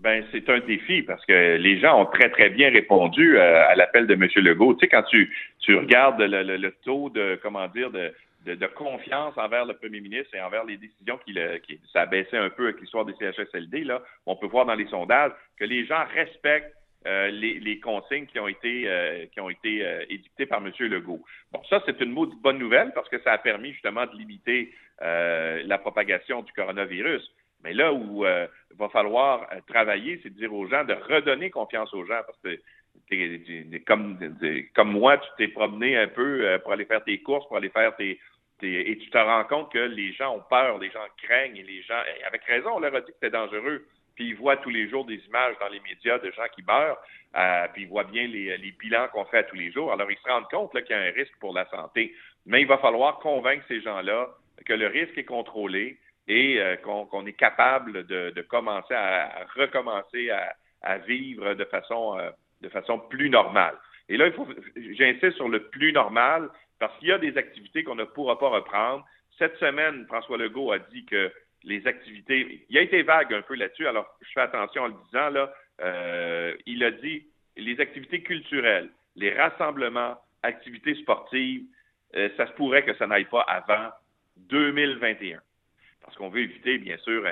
Ben, 0.00 0.24
c'est 0.30 0.48
un 0.48 0.60
défi 0.60 1.02
parce 1.02 1.24
que 1.26 1.56
les 1.56 1.80
gens 1.80 2.02
ont 2.02 2.06
très, 2.06 2.30
très 2.30 2.50
bien 2.50 2.70
répondu 2.70 3.36
euh, 3.36 3.66
à 3.66 3.74
l'appel 3.74 4.06
de 4.06 4.14
M. 4.14 4.28
Legault. 4.36 4.74
Tu 4.74 4.80
sais, 4.80 4.88
quand 4.88 5.02
tu, 5.02 5.34
tu 5.58 5.76
regardes 5.76 6.20
le, 6.20 6.70
taux 6.84 7.10
de, 7.10 7.38
comment 7.42 7.66
dire, 7.68 7.90
de, 7.90 8.12
de, 8.44 8.66
confiance 8.66 9.36
envers 9.36 9.64
le 9.64 9.74
premier 9.74 10.00
ministre 10.00 10.34
et 10.34 10.40
envers 10.40 10.64
les 10.64 10.76
décisions 10.76 11.18
qu'il 11.18 11.40
qui, 11.66 11.80
ça 11.92 12.02
a 12.02 12.36
un 12.36 12.50
peu 12.50 12.64
avec 12.64 12.80
l'histoire 12.80 13.04
des 13.04 13.14
CHSLD, 13.18 13.82
là, 13.82 14.00
on 14.26 14.36
peut 14.36 14.46
voir 14.46 14.66
dans 14.66 14.74
les 14.74 14.86
sondages 14.86 15.32
que 15.58 15.64
les 15.64 15.84
gens 15.84 16.04
respectent 16.14 16.72
euh, 17.06 17.30
les, 17.30 17.78
consignes 17.78 18.26
qui 18.26 18.40
ont 18.40 18.48
été 18.48 18.82
euh, 18.88 19.24
qui 19.32 19.40
ont 19.40 19.48
été 19.48 19.86
euh, 19.86 20.04
édictées 20.10 20.46
par 20.46 20.58
M. 20.58 20.72
Legault. 20.80 21.24
Bon, 21.52 21.62
ça, 21.70 21.80
c'est 21.86 22.00
une 22.00 22.12
bonne 22.12 22.58
nouvelle 22.58 22.92
parce 22.92 23.08
que 23.08 23.20
ça 23.22 23.32
a 23.32 23.38
permis 23.38 23.72
justement 23.72 24.04
de 24.06 24.16
limiter 24.16 24.74
la 25.00 25.78
propagation 25.78 26.42
du 26.42 26.52
coronavirus. 26.52 27.22
Mais 27.64 27.72
là 27.72 27.92
où 27.92 28.24
il 28.24 28.76
va 28.76 28.88
falloir 28.88 29.48
travailler, 29.66 30.20
c'est 30.22 30.30
de 30.30 30.38
dire 30.38 30.52
aux 30.52 30.66
gens 30.68 30.84
de 30.84 30.94
redonner 30.94 31.50
confiance 31.50 31.92
aux 31.92 32.04
gens 32.04 32.20
parce 32.26 32.38
que 32.42 32.58
comme, 33.86 34.18
comme 34.74 34.92
moi, 34.92 35.18
tu 35.18 35.28
t'es 35.38 35.48
promené 35.48 35.96
un 35.96 36.08
peu 36.08 36.58
pour 36.62 36.72
aller 36.72 36.84
faire 36.84 37.02
tes 37.02 37.20
courses, 37.20 37.46
pour 37.48 37.56
aller 37.56 37.70
faire 37.70 37.96
tes, 37.96 38.20
et 38.62 38.98
tu 38.98 39.10
te 39.10 39.18
rends 39.18 39.44
compte 39.44 39.72
que 39.72 39.78
les 39.78 40.12
gens 40.12 40.36
ont 40.36 40.42
peur, 40.48 40.78
les 40.78 40.90
gens 40.90 41.06
craignent 41.22 41.56
et 41.56 41.62
les 41.62 41.82
gens, 41.82 42.00
avec 42.26 42.44
raison, 42.44 42.70
on 42.74 42.80
leur 42.80 42.94
a 42.94 43.00
dit 43.00 43.06
que 43.06 43.12
c'était 43.14 43.30
dangereux 43.30 43.84
puis 44.18 44.30
ils 44.30 44.34
voient 44.34 44.56
tous 44.56 44.70
les 44.70 44.88
jours 44.88 45.04
des 45.04 45.24
images 45.28 45.54
dans 45.60 45.68
les 45.68 45.78
médias 45.78 46.18
de 46.18 46.28
gens 46.32 46.48
qui 46.52 46.64
meurent, 46.64 46.98
euh, 47.36 47.68
puis 47.72 47.82
ils 47.82 47.88
voient 47.88 48.02
bien 48.02 48.26
les, 48.26 48.74
bilans 48.76 49.06
qu'on 49.12 49.24
fait 49.26 49.46
tous 49.46 49.54
les 49.54 49.70
jours. 49.70 49.92
Alors, 49.92 50.10
ils 50.10 50.18
se 50.18 50.28
rendent 50.28 50.48
compte 50.50 50.72
qu'il 50.72 50.90
y 50.90 50.98
a 50.98 51.02
un 51.02 51.12
risque 51.12 51.38
pour 51.38 51.54
la 51.54 51.66
santé. 51.70 52.12
Mais 52.44 52.60
il 52.60 52.66
va 52.66 52.78
falloir 52.78 53.20
convaincre 53.20 53.64
ces 53.68 53.80
gens-là 53.80 54.28
que 54.66 54.72
le 54.72 54.88
risque 54.88 55.16
est 55.16 55.24
contrôlé 55.24 55.98
et 56.28 56.60
euh, 56.60 56.76
qu'on 56.76 57.26
est 57.26 57.32
capable 57.32 58.06
de, 58.06 58.42
commencer 58.42 58.94
à, 58.94 59.46
recommencer 59.56 60.30
à, 60.82 60.98
vivre 60.98 61.54
de 61.54 61.64
façon, 61.64 62.18
euh, 62.18 62.30
de 62.60 62.68
façon 62.68 62.98
plus 62.98 63.30
normale. 63.30 63.74
Et 64.08 64.16
là, 64.16 64.30
j'insiste 64.76 65.36
sur 65.36 65.48
le 65.48 65.64
plus 65.68 65.92
normal 65.92 66.48
parce 66.78 66.96
qu'il 66.98 67.08
y 67.08 67.12
a 67.12 67.18
des 67.18 67.36
activités 67.36 67.82
qu'on 67.82 67.94
ne 67.94 68.04
pourra 68.04 68.38
pas 68.38 68.50
reprendre. 68.50 69.04
Cette 69.38 69.56
semaine, 69.56 70.06
François 70.06 70.36
Legault 70.36 70.72
a 70.72 70.78
dit 70.78 71.04
que 71.04 71.32
les 71.64 71.86
activités. 71.86 72.64
Il 72.68 72.78
a 72.78 72.82
été 72.82 73.02
vague 73.02 73.34
un 73.34 73.42
peu 73.42 73.56
là-dessus, 73.56 73.86
alors 73.86 74.06
je 74.20 74.30
fais 74.32 74.40
attention 74.40 74.82
en 74.82 74.88
le 74.88 74.94
disant, 75.06 75.30
là. 75.30 75.52
Euh, 75.80 76.56
il 76.66 76.82
a 76.82 76.90
dit 76.90 77.24
les 77.56 77.80
activités 77.80 78.20
culturelles, 78.22 78.90
les 79.14 79.32
rassemblements, 79.32 80.16
activités 80.42 80.96
sportives, 80.96 81.62
ça 82.12 82.46
se 82.48 82.52
pourrait 82.52 82.84
que 82.84 82.94
ça 82.96 83.06
n'aille 83.06 83.26
pas 83.26 83.42
avant 83.42 83.90
2021. 84.36 85.40
Parce 86.08 86.16
qu'on 86.16 86.30
veut 86.30 86.40
éviter, 86.40 86.78
bien 86.78 86.96
sûr, 86.98 87.22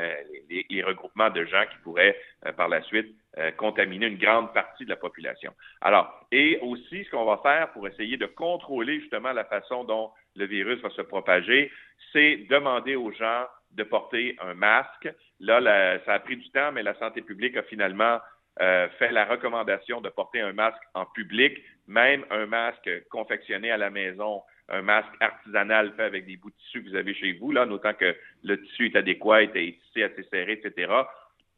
les, 0.50 0.82
regroupements 0.82 1.30
de 1.30 1.46
gens 1.46 1.64
qui 1.70 1.78
pourraient, 1.82 2.14
par 2.58 2.68
la 2.68 2.82
suite, 2.82 3.14
contaminer 3.56 4.06
une 4.06 4.18
grande 4.18 4.52
partie 4.52 4.84
de 4.84 4.90
la 4.90 4.96
population. 4.96 5.52
Alors, 5.80 6.26
et 6.30 6.58
aussi, 6.60 7.04
ce 7.04 7.10
qu'on 7.10 7.24
va 7.24 7.40
faire 7.42 7.72
pour 7.72 7.88
essayer 7.88 8.18
de 8.18 8.26
contrôler 8.26 9.00
justement 9.00 9.32
la 9.32 9.44
façon 9.46 9.84
dont 9.84 10.10
le 10.34 10.44
virus 10.44 10.78
va 10.82 10.90
se 10.90 11.00
propager, 11.00 11.72
c'est 12.12 12.46
demander 12.50 12.96
aux 12.96 13.12
gens 13.12 13.46
de 13.72 13.82
porter 13.82 14.36
un 14.40 14.54
masque. 14.54 15.08
Là, 15.40 15.98
ça 16.04 16.14
a 16.14 16.18
pris 16.18 16.36
du 16.36 16.50
temps, 16.50 16.72
mais 16.72 16.82
la 16.82 16.94
santé 16.98 17.22
publique 17.22 17.56
a 17.56 17.62
finalement 17.62 18.18
euh, 18.60 18.88
fait 18.98 19.12
la 19.12 19.26
recommandation 19.26 20.00
de 20.00 20.08
porter 20.08 20.40
un 20.40 20.52
masque 20.52 20.82
en 20.94 21.04
public, 21.04 21.58
même 21.86 22.24
un 22.30 22.46
masque 22.46 22.90
confectionné 23.10 23.70
à 23.70 23.76
la 23.76 23.90
maison, 23.90 24.42
un 24.68 24.82
masque 24.82 25.14
artisanal 25.20 25.92
fait 25.96 26.02
avec 26.02 26.26
des 26.26 26.36
bouts 26.36 26.50
de 26.50 26.56
tissu 26.56 26.82
que 26.82 26.90
vous 26.90 26.96
avez 26.96 27.14
chez 27.14 27.32
vous, 27.34 27.52
là, 27.52 27.66
notant 27.66 27.94
que 27.94 28.16
le 28.42 28.60
tissu 28.62 28.86
est 28.86 28.96
adéquat, 28.96 29.42
est 29.42 29.52
tissé 29.52 30.02
assez 30.02 30.24
serré, 30.24 30.60
etc. 30.62 30.92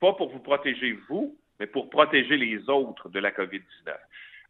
Pas 0.01 0.13
pour 0.13 0.31
vous 0.31 0.41
protéger 0.41 0.99
vous, 1.09 1.37
mais 1.59 1.67
pour 1.67 1.91
protéger 1.91 2.37
les 2.37 2.69
autres 2.69 3.09
de 3.09 3.19
la 3.19 3.31
COVID-19. 3.31 3.95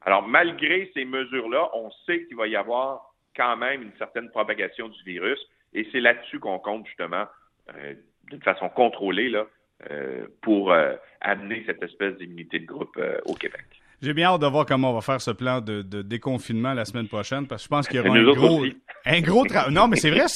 Alors, 0.02 0.26
malgré 0.26 0.90
ces 0.94 1.04
mesures-là, 1.04 1.70
on 1.74 1.90
sait 2.06 2.24
qu'il 2.26 2.36
va 2.36 2.46
y 2.46 2.56
avoir 2.56 3.14
quand 3.36 3.56
même 3.56 3.82
une 3.82 3.96
certaine 3.98 4.30
propagation 4.30 4.88
du 4.88 5.02
virus, 5.04 5.38
et 5.72 5.86
c'est 5.92 6.00
là-dessus 6.00 6.40
qu'on 6.40 6.58
compte 6.58 6.86
justement 6.86 7.26
euh, 7.74 7.94
d'une 8.30 8.42
façon 8.42 8.68
contrôlée 8.68 9.28
là, 9.28 9.46
euh, 9.90 10.26
pour 10.42 10.72
euh, 10.72 10.94
amener 11.20 11.62
cette 11.66 11.82
espèce 11.82 12.16
d'immunité 12.16 12.58
de 12.58 12.66
groupe 12.66 12.98
au 13.24 13.34
Québec. 13.34 13.64
J'ai 14.00 14.14
bien 14.14 14.28
hâte 14.28 14.40
de 14.40 14.46
voir 14.46 14.64
comment 14.64 14.92
on 14.92 14.94
va 14.94 15.00
faire 15.00 15.20
ce 15.20 15.32
plan 15.32 15.60
de, 15.60 15.82
déconfinement 16.02 16.72
la 16.72 16.84
semaine 16.84 17.08
prochaine, 17.08 17.48
parce 17.48 17.62
que 17.62 17.64
je 17.64 17.68
pense 17.68 17.88
qu'il 17.88 17.96
y 17.96 18.00
aura 18.00 18.16
un 18.16 18.32
gros, 18.32 18.64
un 19.04 19.20
gros 19.20 19.44
travail. 19.44 19.74
Non, 19.74 19.88
mais 19.88 19.96
c'est 19.96 20.10
vrai. 20.10 20.26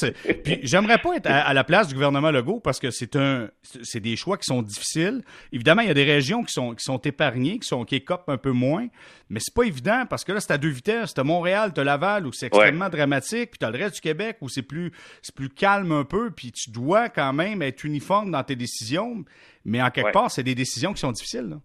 Puis 0.43 0.59
j'aimerais 0.63 0.97
pas 0.97 1.15
être 1.15 1.27
à, 1.27 1.53
la 1.53 1.63
place 1.63 1.87
du 1.87 1.93
gouvernement 1.93 2.29
Legault 2.29 2.59
parce 2.59 2.79
que 2.79 2.91
c'est 2.91 3.15
un, 3.15 3.49
c'est 3.61 4.01
des 4.01 4.17
choix 4.17 4.37
qui 4.37 4.45
sont 4.45 4.61
difficiles. 4.61 5.23
Évidemment, 5.53 5.81
il 5.81 5.87
y 5.87 5.91
a 5.91 5.93
des 5.93 6.03
régions 6.03 6.43
qui 6.43 6.51
sont 6.51 6.75
qui 6.75 6.83
sont 6.83 6.97
épargnées, 6.97 7.59
qui 7.59 7.67
sont 7.67 7.85
qui 7.85 7.95
écopent 7.95 8.27
un 8.27 8.37
peu 8.37 8.51
moins, 8.51 8.87
mais 9.29 9.39
c'est 9.39 9.53
pas 9.53 9.63
évident 9.63 10.03
parce 10.09 10.25
que 10.25 10.33
là, 10.33 10.41
c'est 10.41 10.51
à 10.51 10.57
deux 10.57 10.69
vitesses. 10.69 11.13
T'as 11.13 11.23
Montréal, 11.23 11.71
t'as 11.73 11.85
Laval 11.85 12.27
où 12.27 12.33
c'est 12.33 12.47
extrêmement 12.47 12.89
dramatique, 12.89 13.51
puis 13.51 13.59
t'as 13.59 13.71
le 13.71 13.77
reste 13.77 13.95
du 13.95 14.01
Québec 14.01 14.37
où 14.41 14.49
c'est 14.49 14.61
plus 14.61 14.91
c'est 15.21 15.33
plus 15.33 15.49
calme 15.49 15.93
un 15.93 16.03
peu, 16.03 16.31
puis 16.31 16.51
tu 16.51 16.69
dois 16.69 17.07
quand 17.07 17.31
même 17.31 17.61
être 17.61 17.85
uniforme 17.85 18.31
dans 18.31 18.43
tes 18.43 18.57
décisions. 18.57 19.23
Mais 19.63 19.81
en 19.81 19.89
quelque 19.91 20.11
part, 20.11 20.29
c'est 20.29 20.43
des 20.43 20.55
décisions 20.55 20.91
qui 20.91 20.99
sont 20.99 21.13
difficiles. 21.13 21.47
Là. 21.49 21.57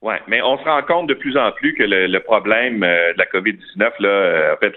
Oui, 0.00 0.14
mais 0.28 0.40
on 0.42 0.56
se 0.58 0.64
rend 0.64 0.82
compte 0.82 1.08
de 1.08 1.14
plus 1.14 1.36
en 1.36 1.50
plus 1.50 1.74
que 1.74 1.82
le, 1.82 2.18
problème 2.20 2.84
euh, 2.84 3.12
de 3.14 3.18
la 3.18 3.26
COVID-19, 3.26 3.94
là, 3.98 4.08
euh, 4.08 4.54
en 4.54 4.56
fait, 4.58 4.76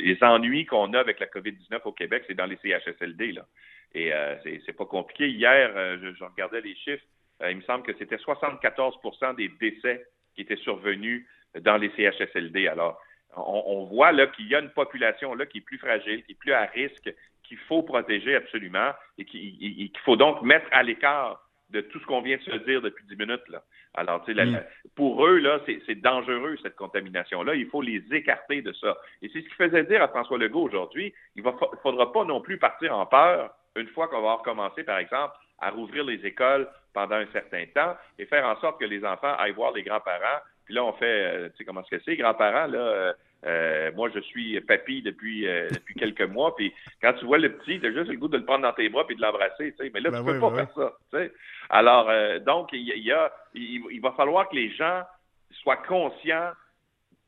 les 0.00 0.18
ennuis 0.22 0.66
qu'on 0.66 0.92
a 0.92 0.98
avec 0.98 1.20
la 1.20 1.26
COVID-19 1.26 1.82
au 1.84 1.92
Québec, 1.92 2.24
c'est 2.26 2.34
dans 2.34 2.46
les 2.46 2.56
CHSLD. 2.56 3.32
Là. 3.32 3.46
Et 3.94 4.12
euh, 4.12 4.34
c'est 4.42 4.76
pas 4.76 4.86
compliqué. 4.86 5.28
Hier, 5.28 5.70
je, 6.02 6.24
regardais 6.24 6.60
les 6.62 6.74
chiffres. 6.74 7.04
il 7.48 7.56
me 7.58 7.62
semble 7.62 7.84
que 7.84 7.92
c'était 7.96 8.16
74% 8.16 9.36
des 9.36 9.50
décès 9.60 10.04
qui 10.34 10.42
étaient 10.42 10.56
survenus 10.56 11.26
dans 11.60 11.76
les 11.76 11.90
CHSLD. 11.96 12.66
Alors, 12.66 13.00
on, 13.36 13.84
voit 13.84 14.10
là 14.10 14.26
qu'il 14.26 14.48
y 14.48 14.56
a 14.56 14.60
une 14.60 14.70
population 14.70 15.34
là 15.34 15.46
qui 15.46 15.58
est 15.58 15.62
plus 15.62 15.78
fragile, 15.78 16.24
qui 16.24 16.32
est 16.32 16.38
plus 16.38 16.52
à 16.52 16.64
risque, 16.66 17.12
qu'il 17.44 17.58
faut 17.68 17.82
protéger 17.84 18.34
absolument 18.34 18.90
et 19.16 19.24
qu'il 19.24 19.90
faut 20.04 20.16
donc 20.16 20.42
mettre 20.42 20.66
à 20.72 20.82
l'écart 20.82 21.40
de 21.70 21.80
tout 21.80 21.98
ce 22.00 22.06
qu'on 22.06 22.20
vient 22.20 22.36
de 22.36 22.42
se 22.42 22.56
dire 22.64 22.82
depuis 22.82 23.04
dix 23.06 23.16
minutes. 23.16 23.48
Là. 23.48 23.62
Alors, 23.94 24.24
tu 24.24 24.34
sais, 24.34 24.44
mm. 24.44 24.64
pour 24.94 25.24
eux, 25.26 25.38
là, 25.38 25.60
c'est 25.66 26.00
dangereux, 26.00 26.56
cette 26.62 26.76
contamination-là. 26.76 27.54
Il 27.54 27.66
faut 27.66 27.82
les 27.82 28.02
écarter 28.12 28.62
de 28.62 28.72
ça. 28.72 28.96
Et 29.22 29.28
c'est 29.32 29.40
ce 29.40 29.48
qui 29.48 29.54
faisait 29.54 29.84
dire 29.84 30.02
à 30.02 30.08
François 30.08 30.38
Legault 30.38 30.62
aujourd'hui, 30.62 31.12
il 31.36 31.44
ne 31.44 31.50
faudra 31.82 32.12
pas 32.12 32.24
non 32.24 32.40
plus 32.40 32.58
partir 32.58 32.96
en 32.96 33.06
peur 33.06 33.54
une 33.76 33.88
fois 33.88 34.08
qu'on 34.08 34.22
va 34.22 34.34
recommencer, 34.34 34.82
par 34.82 34.98
exemple, 34.98 35.34
à 35.60 35.70
rouvrir 35.70 36.04
les 36.04 36.24
écoles 36.26 36.68
pendant 36.92 37.16
un 37.16 37.26
certain 37.32 37.64
temps 37.66 37.96
et 38.18 38.26
faire 38.26 38.44
en 38.44 38.58
sorte 38.60 38.80
que 38.80 38.86
les 38.86 39.04
enfants 39.04 39.34
aillent 39.38 39.52
voir 39.52 39.72
les 39.72 39.82
grands-parents. 39.82 40.40
Puis 40.64 40.74
là, 40.74 40.84
on 40.84 40.92
fait, 40.94 41.04
euh, 41.06 41.48
tu 41.50 41.58
sais 41.58 41.64
comment 41.64 41.82
est-ce 41.82 41.96
que 41.96 42.02
c'est, 42.04 42.16
grands-parents, 42.16 42.66
là, 42.66 43.14
euh, 43.46 43.70
euh, 43.90 43.92
moi, 43.94 44.10
je 44.14 44.20
suis 44.20 44.60
papy 44.60 45.02
depuis, 45.02 45.42
depuis 45.42 45.94
quelques 45.94 46.22
mois, 46.22 46.54
puis 46.56 46.72
quand 47.02 47.12
tu 47.14 47.24
vois 47.24 47.38
le 47.38 47.52
petit, 47.52 47.80
tu 47.80 47.86
as 47.86 47.92
juste 47.92 48.10
le 48.10 48.16
goût 48.16 48.28
de 48.28 48.36
le 48.36 48.44
prendre 48.44 48.62
dans 48.62 48.72
tes 48.72 48.88
bras 48.88 49.06
puis 49.06 49.16
de 49.16 49.22
l'embrasser, 49.22 49.72
tu 49.72 49.84
sais. 49.84 49.90
Mais 49.92 50.00
là, 50.00 50.10
ben 50.10 50.20
tu 50.20 50.24
peux 50.24 50.40
pas 50.40 50.50
ben 50.50 50.56
faire 50.56 50.74
ça, 50.74 50.92
tu 51.10 51.18
sais. 51.18 51.32
Alors, 51.68 52.08
euh, 52.08 52.38
donc, 52.40 52.70
il, 52.72 52.82
y 52.82 53.12
a, 53.12 53.32
il, 53.54 54.00
va 54.00 54.12
falloir 54.12 54.48
que 54.48 54.56
les 54.56 54.70
gens 54.70 55.02
soient 55.50 55.76
conscients 55.76 56.50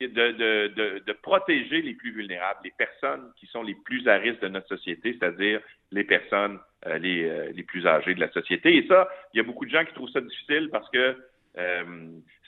de, 0.00 0.06
de, 0.06 0.98
de, 1.06 1.12
protéger 1.12 1.80
les 1.80 1.94
plus 1.94 2.12
vulnérables, 2.12 2.60
les 2.64 2.72
personnes 2.76 3.32
qui 3.36 3.46
sont 3.46 3.62
les 3.62 3.76
plus 3.84 4.06
à 4.08 4.16
risque 4.16 4.40
de 4.40 4.48
notre 4.48 4.68
société, 4.68 5.16
c'est-à-dire 5.18 5.60
les 5.92 6.04
personnes 6.04 6.58
euh, 6.88 6.98
les, 6.98 7.22
euh, 7.22 7.52
les, 7.54 7.62
plus 7.62 7.86
âgées 7.86 8.12
de 8.12 8.18
la 8.18 8.30
société. 8.32 8.76
Et 8.76 8.86
ça, 8.88 9.08
il 9.32 9.36
y 9.36 9.40
a 9.40 9.44
beaucoup 9.44 9.64
de 9.64 9.70
gens 9.70 9.84
qui 9.84 9.94
trouvent 9.94 10.10
ça 10.10 10.20
difficile 10.20 10.68
parce 10.72 10.90
que 10.90 11.16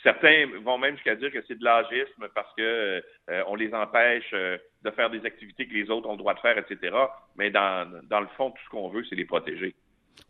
certains 0.03 0.47
vont 0.63 0.79
même 0.79 0.95
jusqu'à 0.95 1.17
dire 1.17 1.31
que 1.31 1.43
c'est 1.47 1.59
de 1.59 1.65
l'âgisme 1.65 2.29
parce 2.35 2.53
que 2.55 3.03
on 3.47 3.55
les 3.55 3.73
empêche 3.75 4.31
de 4.33 4.91
faire 4.91 5.11
des 5.11 5.25
activités 5.27 5.67
que 5.67 5.75
les 5.75 5.91
autres 5.91 6.09
ont 6.09 6.13
le 6.13 6.19
droit 6.19 6.35
de 6.35 6.41
faire, 6.41 6.59
etc. 6.59 6.97
Mais 7.37 7.51
dans, 7.51 8.03
dans 8.05 8.21
le 8.21 8.29
fond, 8.37 8.51
tout 8.51 8.63
ce 8.65 8.71
qu'on 8.71 8.89
veut, 8.89 9.05
c'est 9.05 9.17
les 9.17 9.25
protéger. 9.25 9.75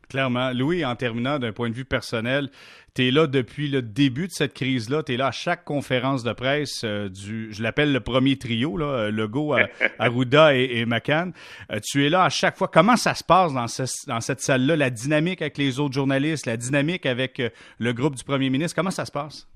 Clairement. 0.08 0.52
Louis, 0.52 0.84
en 0.84 0.94
terminant 0.94 1.38
d'un 1.38 1.52
point 1.52 1.70
de 1.70 1.74
vue 1.74 1.84
personnel, 1.84 2.50
tu 2.94 3.08
es 3.08 3.10
là 3.10 3.26
depuis 3.26 3.68
le 3.68 3.82
début 3.82 4.28
de 4.28 4.32
cette 4.32 4.54
crise-là. 4.54 5.02
Tu 5.02 5.14
es 5.14 5.16
là 5.16 5.28
à 5.28 5.32
chaque 5.32 5.64
conférence 5.64 6.22
de 6.22 6.32
presse 6.32 6.82
euh, 6.84 7.08
du, 7.08 7.52
je 7.52 7.62
l'appelle 7.62 7.92
le 7.92 8.00
premier 8.00 8.36
trio, 8.36 8.76
là, 8.76 8.86
euh, 8.86 9.10
Legault, 9.10 9.56
Arruda 9.98 10.56
et, 10.56 10.70
et 10.74 10.86
McCann. 10.86 11.32
Euh, 11.72 11.80
tu 11.82 12.06
es 12.06 12.10
là 12.10 12.22
à 12.22 12.28
chaque 12.28 12.56
fois. 12.56 12.68
Comment 12.68 12.96
ça 12.96 13.14
se 13.14 13.24
passe 13.24 13.52
dans, 13.52 13.66
dans 14.06 14.20
cette 14.20 14.40
salle-là? 14.40 14.76
La 14.76 14.90
dynamique 14.90 15.42
avec 15.42 15.58
les 15.58 15.80
autres 15.80 15.94
journalistes, 15.94 16.46
la 16.46 16.56
dynamique 16.56 17.06
avec 17.06 17.42
le 17.78 17.92
groupe 17.92 18.14
du 18.14 18.22
premier 18.22 18.50
ministre, 18.50 18.76
comment 18.76 18.92
ça 18.92 19.06
se 19.06 19.12
passe? 19.12 19.48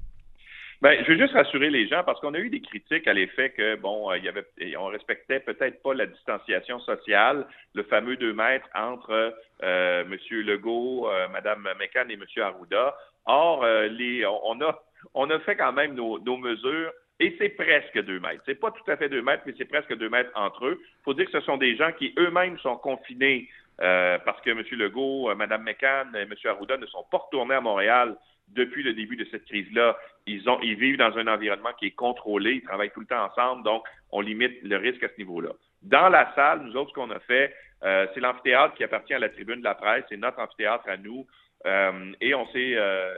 Ben, 0.81 0.97
je 1.05 1.11
veux 1.11 1.19
juste 1.19 1.35
rassurer 1.35 1.71
les 1.71 1.89
gens 1.89 2.05
parce 2.05 2.21
qu'on 2.21 2.35
a 2.35 2.39
eu 2.39 2.51
des 2.51 2.61
critiques 2.61 3.09
à 3.09 3.13
l'effet 3.13 3.51
que 3.51 3.75
bon, 3.75 4.13
il 4.15 4.23
y 4.23 4.29
avait, 4.29 4.47
on 4.79 4.87
respectait 4.87 5.41
peut-être 5.41 5.83
pas 5.83 5.93
la 5.93 6.07
distanciation 6.07 6.79
sociale, 6.81 7.47
le 7.75 7.83
fameux 7.83 8.17
deux 8.17 8.33
mètres 8.33 8.69
entre 8.77 9.35
euh, 9.65 10.05
M. 10.05 10.17
Legault, 10.31 11.09
euh, 11.09 11.27
Mme 11.31 11.69
McCann 11.81 12.09
et 12.13 12.15
M. 12.15 12.25
Arruda. 12.41 12.95
Or, 13.27 13.65
euh, 13.65 13.89
les, 13.89 14.25
on 14.25 14.61
a, 14.61 14.81
on 15.15 15.29
a 15.31 15.41
fait 15.41 15.57
quand 15.57 15.73
même 15.73 15.95
nos, 15.95 16.37
mesures 16.37 16.93
et 17.19 17.35
c'est 17.39 17.49
presque 17.49 18.01
deux 18.05 18.21
mètres. 18.21 18.45
C'est 18.47 18.61
pas 18.61 18.71
tout 18.71 18.89
à 18.89 18.97
fait 18.97 19.09
deux 19.09 19.23
mètres, 19.23 19.43
mais 19.47 19.55
c'est 19.59 19.69
presque 19.69 19.97
deux 19.97 20.09
mètres 20.09 20.31
entre 20.37 20.65
eux. 20.65 20.79
Il 20.81 21.03
faut 21.05 21.15
dire 21.15 21.27
que 21.27 21.33
ce 21.33 21.41
sont 21.41 21.57
des 21.57 21.75
gens 21.75 21.91
qui 21.91 22.15
eux-mêmes 22.17 22.57
sont 22.61 22.77
confinés 22.77 23.49
euh, 23.81 24.17
parce 24.25 24.41
que 24.43 24.51
M. 24.51 24.63
Legault, 24.71 25.35
Mme 25.35 25.65
McCann 25.65 26.15
et 26.15 26.21
M. 26.21 26.35
Arruda 26.45 26.77
ne 26.77 26.87
sont 26.87 27.05
pas 27.11 27.19
retournés 27.19 27.57
à 27.57 27.61
Montréal 27.61 28.17
depuis 28.55 28.83
le 28.83 28.95
début 28.95 29.17
de 29.17 29.27
cette 29.31 29.45
crise-là, 29.45 29.97
ils, 30.27 30.49
ont, 30.49 30.59
ils 30.63 30.77
vivent 30.77 30.97
dans 30.97 31.17
un 31.17 31.27
environnement 31.27 31.73
qui 31.79 31.87
est 31.87 31.93
contrôlé, 31.93 32.55
ils 32.55 32.63
travaillent 32.63 32.91
tout 32.91 33.01
le 33.01 33.07
temps 33.07 33.25
ensemble, 33.25 33.63
donc 33.63 33.85
on 34.11 34.21
limite 34.21 34.63
le 34.63 34.77
risque 34.77 35.03
à 35.03 35.09
ce 35.09 35.19
niveau-là. 35.19 35.51
Dans 35.83 36.09
la 36.09 36.33
salle, 36.35 36.63
nous 36.63 36.77
autres, 36.77 36.91
ce 36.91 36.95
qu'on 36.95 37.11
a 37.11 37.21
fait, 37.21 37.55
euh, 37.85 38.07
c'est 38.13 38.21
l'amphithéâtre 38.21 38.75
qui 38.75 38.85
appartient 38.85 39.15
à 39.15 39.19
la 39.19 39.29
tribune 39.29 39.61
de 39.61 39.65
la 39.65 39.75
presse, 39.75 40.05
c'est 40.09 40.17
notre 40.17 40.41
amphithéâtre 40.41 40.89
à 40.89 40.97
nous, 40.97 41.27
euh, 41.67 42.13
et 42.21 42.35
on 42.35 42.47
s'est 42.49 42.75
euh, 42.77 43.15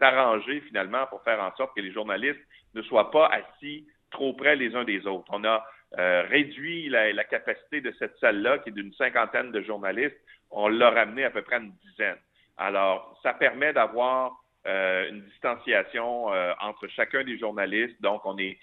arrangé 0.00 0.60
finalement 0.62 1.06
pour 1.06 1.22
faire 1.22 1.40
en 1.40 1.54
sorte 1.56 1.74
que 1.74 1.80
les 1.80 1.92
journalistes 1.92 2.40
ne 2.74 2.82
soient 2.82 3.10
pas 3.10 3.28
assis 3.28 3.86
trop 4.10 4.32
près 4.34 4.56
les 4.56 4.74
uns 4.76 4.84
des 4.84 5.06
autres. 5.06 5.26
On 5.30 5.44
a 5.44 5.64
réduit 5.96 6.88
la, 6.88 7.12
la, 7.12 7.22
capacité 7.22 7.80
de 7.80 7.94
cette 8.00 8.18
salle-là, 8.18 8.58
qui 8.58 8.70
est 8.70 8.72
d'une 8.72 8.92
cinquantaine 8.94 9.52
de 9.52 9.60
journalistes, 9.62 10.16
on 10.50 10.66
l'a 10.66 10.90
ramené 10.90 11.24
à 11.24 11.30
peu 11.30 11.42
près 11.42 11.56
à 11.56 11.58
une 11.60 11.72
dizaine. 11.84 12.16
Alors, 12.56 13.18
ça 13.22 13.32
permet 13.34 13.72
d'avoir 13.72 14.40
euh, 14.66 15.10
une 15.10 15.22
distanciation 15.22 16.32
euh, 16.32 16.52
entre 16.60 16.86
chacun 16.88 17.24
des 17.24 17.38
journalistes. 17.38 18.00
Donc, 18.00 18.24
on 18.24 18.38
est, 18.38 18.58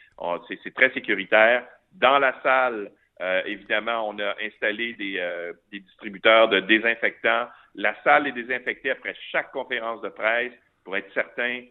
c'est, 0.63 0.73
très 0.73 0.91
sécuritaire. 0.93 1.65
Dans 1.93 2.19
la 2.19 2.33
salle, 2.41 2.91
euh, 3.21 3.41
évidemment, 3.45 4.09
on 4.09 4.17
a 4.19 4.33
installé 4.41 4.93
des, 4.93 5.21
des, 5.71 5.79
distributeurs 5.79 6.49
de 6.49 6.59
désinfectants. 6.61 7.47
La 7.75 7.95
salle 8.03 8.27
est 8.27 8.31
désinfectée 8.31 8.91
après 8.91 9.15
chaque 9.31 9.51
conférence 9.51 10.01
de 10.01 10.09
presse 10.09 10.53
pour 10.83 10.97
être 10.97 11.13
certain 11.13 11.63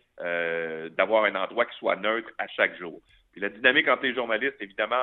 d'avoir 0.97 1.25
un 1.25 1.35
endroit 1.35 1.65
qui 1.65 1.77
soit 1.79 1.97
neutre 1.97 2.29
à 2.39 2.47
chaque 2.49 2.77
jour. 2.79 3.01
Puis 3.33 3.41
la 3.41 3.49
dynamique 3.49 3.89
entre 3.89 4.03
les 4.03 4.15
journalistes, 4.15 4.57
évidemment, 4.61 5.03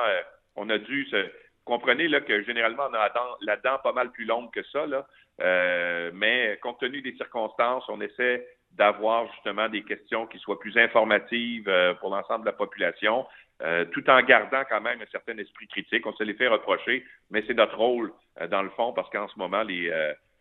on 0.54 0.70
a 0.70 0.78
dû 0.78 1.04
se, 1.06 1.28
comprenez 1.68 2.08
là, 2.08 2.20
que 2.22 2.42
généralement, 2.42 2.84
on 2.90 2.94
a 2.94 3.12
la 3.42 3.56
dent, 3.58 3.78
pas 3.84 3.92
mal 3.92 4.10
plus 4.10 4.24
longue 4.24 4.50
que 4.52 4.62
ça, 4.72 4.86
là. 4.86 5.06
Euh, 5.40 6.10
mais 6.14 6.58
compte 6.62 6.80
tenu 6.80 7.00
des 7.00 7.14
circonstances, 7.14 7.84
on 7.88 8.00
essaie 8.00 8.46
d'avoir 8.72 9.30
justement 9.32 9.68
des 9.68 9.82
questions 9.82 10.26
qui 10.26 10.38
soient 10.38 10.58
plus 10.58 10.76
informatives 10.76 11.68
euh, 11.68 11.94
pour 11.94 12.10
l'ensemble 12.10 12.44
de 12.44 12.50
la 12.50 12.56
population, 12.56 13.26
euh, 13.62 13.84
tout 13.86 14.08
en 14.10 14.20
gardant 14.22 14.62
quand 14.68 14.80
même 14.80 15.00
un 15.00 15.10
certain 15.10 15.36
esprit 15.38 15.66
critique. 15.68 16.06
On 16.06 16.12
se 16.12 16.24
les 16.24 16.34
fait 16.34 16.48
reprocher, 16.48 17.04
mais 17.30 17.42
c'est 17.46 17.54
notre 17.54 17.76
rôle 17.76 18.12
dans 18.50 18.62
le 18.62 18.70
fond 18.70 18.92
parce 18.92 19.10
qu'en 19.10 19.28
ce 19.28 19.38
moment, 19.38 19.62
les, 19.62 19.92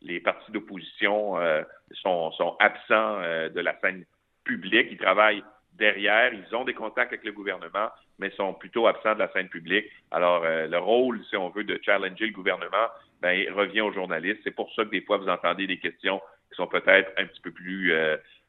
les 0.02 0.20
partis 0.20 0.52
d'opposition 0.52 1.36
sont, 1.94 2.32
sont, 2.32 2.56
absents 2.60 3.20
de 3.50 3.60
la 3.60 3.76
scène 3.80 4.06
publique. 4.44 4.90
Ils 4.92 5.00
travaillent 5.00 5.44
derrière, 5.74 6.32
ils 6.32 6.56
ont 6.56 6.64
des 6.64 6.76
contacts 6.76 7.12
avec 7.12 7.24
le 7.24 7.32
gouvernement, 7.32 7.90
mais 8.20 8.30
sont 8.32 8.54
plutôt 8.54 8.86
absents 8.86 9.16
de 9.16 9.20
la 9.20 9.32
scène 9.32 9.50
publique. 9.50 9.88
Alors, 10.12 10.44
le 10.44 10.78
rôle, 10.78 11.24
si 11.26 11.36
on 11.38 11.50
veut, 11.50 11.64
de 11.64 11.80
challenger 11.84 12.28
le 12.28 12.34
gouvernement, 12.34 12.88
ben, 13.22 13.52
revient 13.54 13.82
aux 13.82 13.92
journalistes. 13.92 14.40
C'est 14.44 14.56
pour 14.56 14.72
ça 14.74 14.84
que 14.84 14.90
des 14.90 15.02
fois, 15.02 15.18
vous 15.18 15.30
entendez 15.30 15.68
des 15.68 15.80
questions 15.80 16.20
qui 16.50 16.56
sont 16.56 16.68
peut-être 16.68 17.12
un 17.18 17.26
petit 17.26 17.42
peu 17.42 17.52
plus 17.52 17.94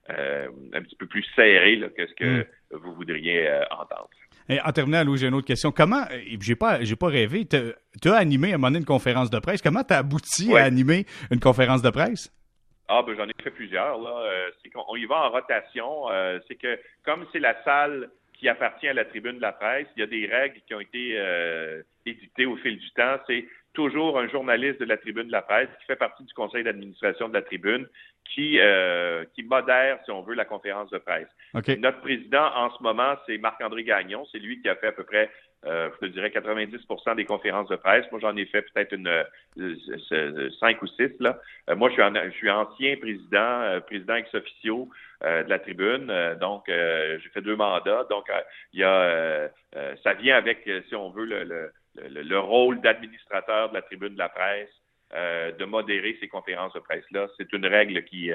un 0.08 0.82
petit 0.82 0.96
peu 0.96 1.06
plus 1.06 1.22
serrées 1.36 1.78
que 1.94 2.06
ce 2.06 2.14
que 2.14 2.40
mm. 2.40 2.44
vous 2.72 2.94
voudriez 2.94 3.46
entendre. 3.70 4.08
Et 4.48 4.58
en 4.62 4.72
terminant, 4.72 5.04
Louis, 5.04 5.18
j'ai 5.18 5.26
une 5.26 5.34
autre 5.34 5.46
question. 5.46 5.70
Comment, 5.70 6.04
j'ai 6.40 6.56
pas, 6.56 6.82
j'ai 6.82 6.96
pas 6.96 7.08
rêvé, 7.08 7.46
tu 7.46 8.08
as 8.08 8.16
animé 8.16 8.52
à 8.52 8.54
un 8.54 8.58
moment 8.58 8.68
donné 8.68 8.78
une 8.78 8.86
conférence 8.86 9.28
de 9.28 9.38
presse. 9.38 9.60
Comment 9.60 9.84
tu 9.84 9.92
as 9.92 9.98
abouti 9.98 10.56
à 10.56 10.64
animer 10.64 11.04
une 11.30 11.40
conférence 11.40 11.82
de 11.82 11.90
presse? 11.90 12.32
Ah, 12.88 13.02
ben 13.06 13.14
j'en 13.16 13.28
ai 13.28 13.34
fait 13.42 13.50
plusieurs. 13.50 14.00
Là. 14.00 14.22
Euh, 14.24 14.50
qu'on 14.72 14.96
y 14.96 15.04
va 15.04 15.26
en 15.26 15.30
rotation. 15.30 16.10
Euh, 16.10 16.38
c'est 16.48 16.54
que 16.54 16.78
comme 17.04 17.26
c'est 17.32 17.38
la 17.38 17.62
salle 17.62 18.08
qui 18.32 18.48
appartient 18.48 18.88
à 18.88 18.94
la 18.94 19.04
tribune 19.04 19.36
de 19.36 19.42
la 19.42 19.52
presse, 19.52 19.86
il 19.96 20.00
y 20.00 20.02
a 20.02 20.06
des 20.06 20.26
règles 20.26 20.60
qui 20.66 20.74
ont 20.74 20.80
été 20.80 21.18
euh, 21.18 21.82
édictées 22.06 22.46
au 22.46 22.56
fil 22.56 22.78
du 22.78 22.90
temps. 22.92 23.18
C'est 23.26 23.46
toujours 23.78 24.18
un 24.18 24.28
journaliste 24.28 24.80
de 24.80 24.84
la 24.86 24.96
tribune 24.96 25.28
de 25.28 25.32
la 25.32 25.42
presse 25.42 25.68
qui 25.78 25.86
fait 25.86 25.96
partie 25.96 26.24
du 26.24 26.34
conseil 26.34 26.64
d'administration 26.64 27.28
de 27.28 27.34
la 27.34 27.42
tribune 27.42 27.86
qui, 28.24 28.58
qui 29.34 29.42
modère, 29.44 29.98
si 30.04 30.10
on 30.10 30.22
veut, 30.22 30.34
la 30.34 30.44
conférence 30.44 30.90
de 30.90 30.98
presse. 30.98 31.28
Notre 31.54 32.00
président 32.00 32.50
en 32.54 32.70
ce 32.76 32.82
moment, 32.82 33.14
c'est 33.26 33.38
Marc-André 33.38 33.84
Gagnon. 33.84 34.26
C'est 34.30 34.38
lui 34.38 34.60
qui 34.60 34.68
a 34.68 34.76
fait 34.76 34.88
à 34.88 34.92
peu 34.92 35.04
près 35.04 35.30
euh, 35.66 35.90
je 35.94 36.06
te 36.06 36.12
dirais 36.12 36.28
90% 36.28 37.16
des 37.16 37.24
conférences 37.24 37.68
de 37.68 37.76
presse. 37.76 38.06
Moi, 38.12 38.20
j'en 38.20 38.36
ai 38.36 38.46
fait 38.46 38.62
peut-être 38.62 38.92
une 38.92 39.08
euh, 39.08 40.50
cinq 40.60 40.80
ou 40.82 40.86
six. 40.86 41.10
Là. 41.18 41.40
Euh, 41.68 41.74
moi, 41.74 41.88
je 41.88 41.94
suis, 41.94 42.02
je 42.02 42.36
suis 42.36 42.50
ancien 42.50 42.96
président, 42.96 43.80
président 43.86 44.14
ex 44.14 44.32
officio 44.34 44.88
de 45.20 45.48
la 45.48 45.58
tribune. 45.58 46.12
donc, 46.40 46.64
j'ai 46.68 47.28
fait 47.34 47.40
deux 47.40 47.56
mandats. 47.56 48.06
Donc, 48.08 48.30
il 48.72 48.80
y 48.80 48.84
a 48.84 49.50
ça 50.04 50.14
vient 50.14 50.36
avec, 50.36 50.68
si 50.88 50.94
on 50.94 51.10
veut, 51.10 51.24
le, 51.24 51.42
le, 51.42 51.72
le, 52.10 52.38
rôle 52.38 52.80
d'administrateur 52.80 53.70
de 53.70 53.74
la 53.74 53.82
tribune 53.82 54.14
de 54.14 54.18
la 54.18 54.28
presse. 54.28 54.70
de 55.12 55.64
modérer 55.64 56.16
ces 56.20 56.28
conférences 56.28 56.74
de 56.74 56.80
presse-là. 56.80 57.28
C'est 57.36 57.52
une 57.52 57.66
règle 57.66 58.04
qui 58.04 58.30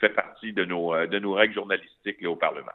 fait 0.00 0.10
partie 0.10 0.52
de 0.52 0.64
nos, 0.64 1.06
de 1.06 1.18
nos 1.18 1.32
règles 1.32 1.54
journalistiques 1.54 2.20
là, 2.20 2.30
au 2.30 2.36
Parlement. 2.36 2.72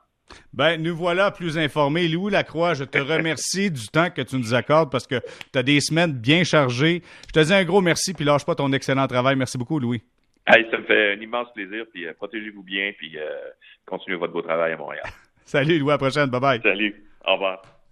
Ben, 0.53 0.81
nous 0.81 0.95
voilà 0.95 1.31
plus 1.31 1.57
informés. 1.57 2.07
Louis 2.07 2.31
Lacroix, 2.31 2.73
je 2.73 2.83
te 2.83 2.97
remercie 3.13 3.71
du 3.71 3.87
temps 3.87 4.09
que 4.09 4.21
tu 4.21 4.37
nous 4.37 4.53
accordes 4.53 4.91
parce 4.91 5.07
que 5.07 5.19
tu 5.51 5.59
as 5.59 5.63
des 5.63 5.79
semaines 5.81 6.13
bien 6.13 6.43
chargées. 6.43 7.01
Je 7.27 7.33
te 7.33 7.45
dis 7.45 7.53
un 7.53 7.63
gros 7.63 7.81
merci, 7.81 8.13
puis 8.13 8.25
lâche 8.25 8.45
pas 8.45 8.55
ton 8.55 8.71
excellent 8.71 9.07
travail. 9.07 9.35
Merci 9.35 9.57
beaucoup, 9.57 9.79
Louis. 9.79 10.01
Hey, 10.47 10.65
ça 10.69 10.77
me 10.77 10.83
fait 10.83 11.13
un 11.13 11.21
immense 11.21 11.51
plaisir, 11.53 11.85
puis 11.91 12.05
euh, 12.05 12.13
protégez-vous 12.13 12.61
bien, 12.61 12.91
puis 12.97 13.17
euh, 13.17 13.23
continuez 13.85 14.17
votre 14.17 14.33
beau 14.33 14.43
travail 14.43 14.73
à 14.73 14.77
Montréal. 14.77 15.05
Salut, 15.43 15.79
Louis, 15.79 15.89
à 15.89 15.93
la 15.93 15.97
prochaine. 15.97 16.29
Bye-bye. 16.29 16.61
Salut. 16.61 16.95
Au 17.25 17.33
revoir. 17.33 17.74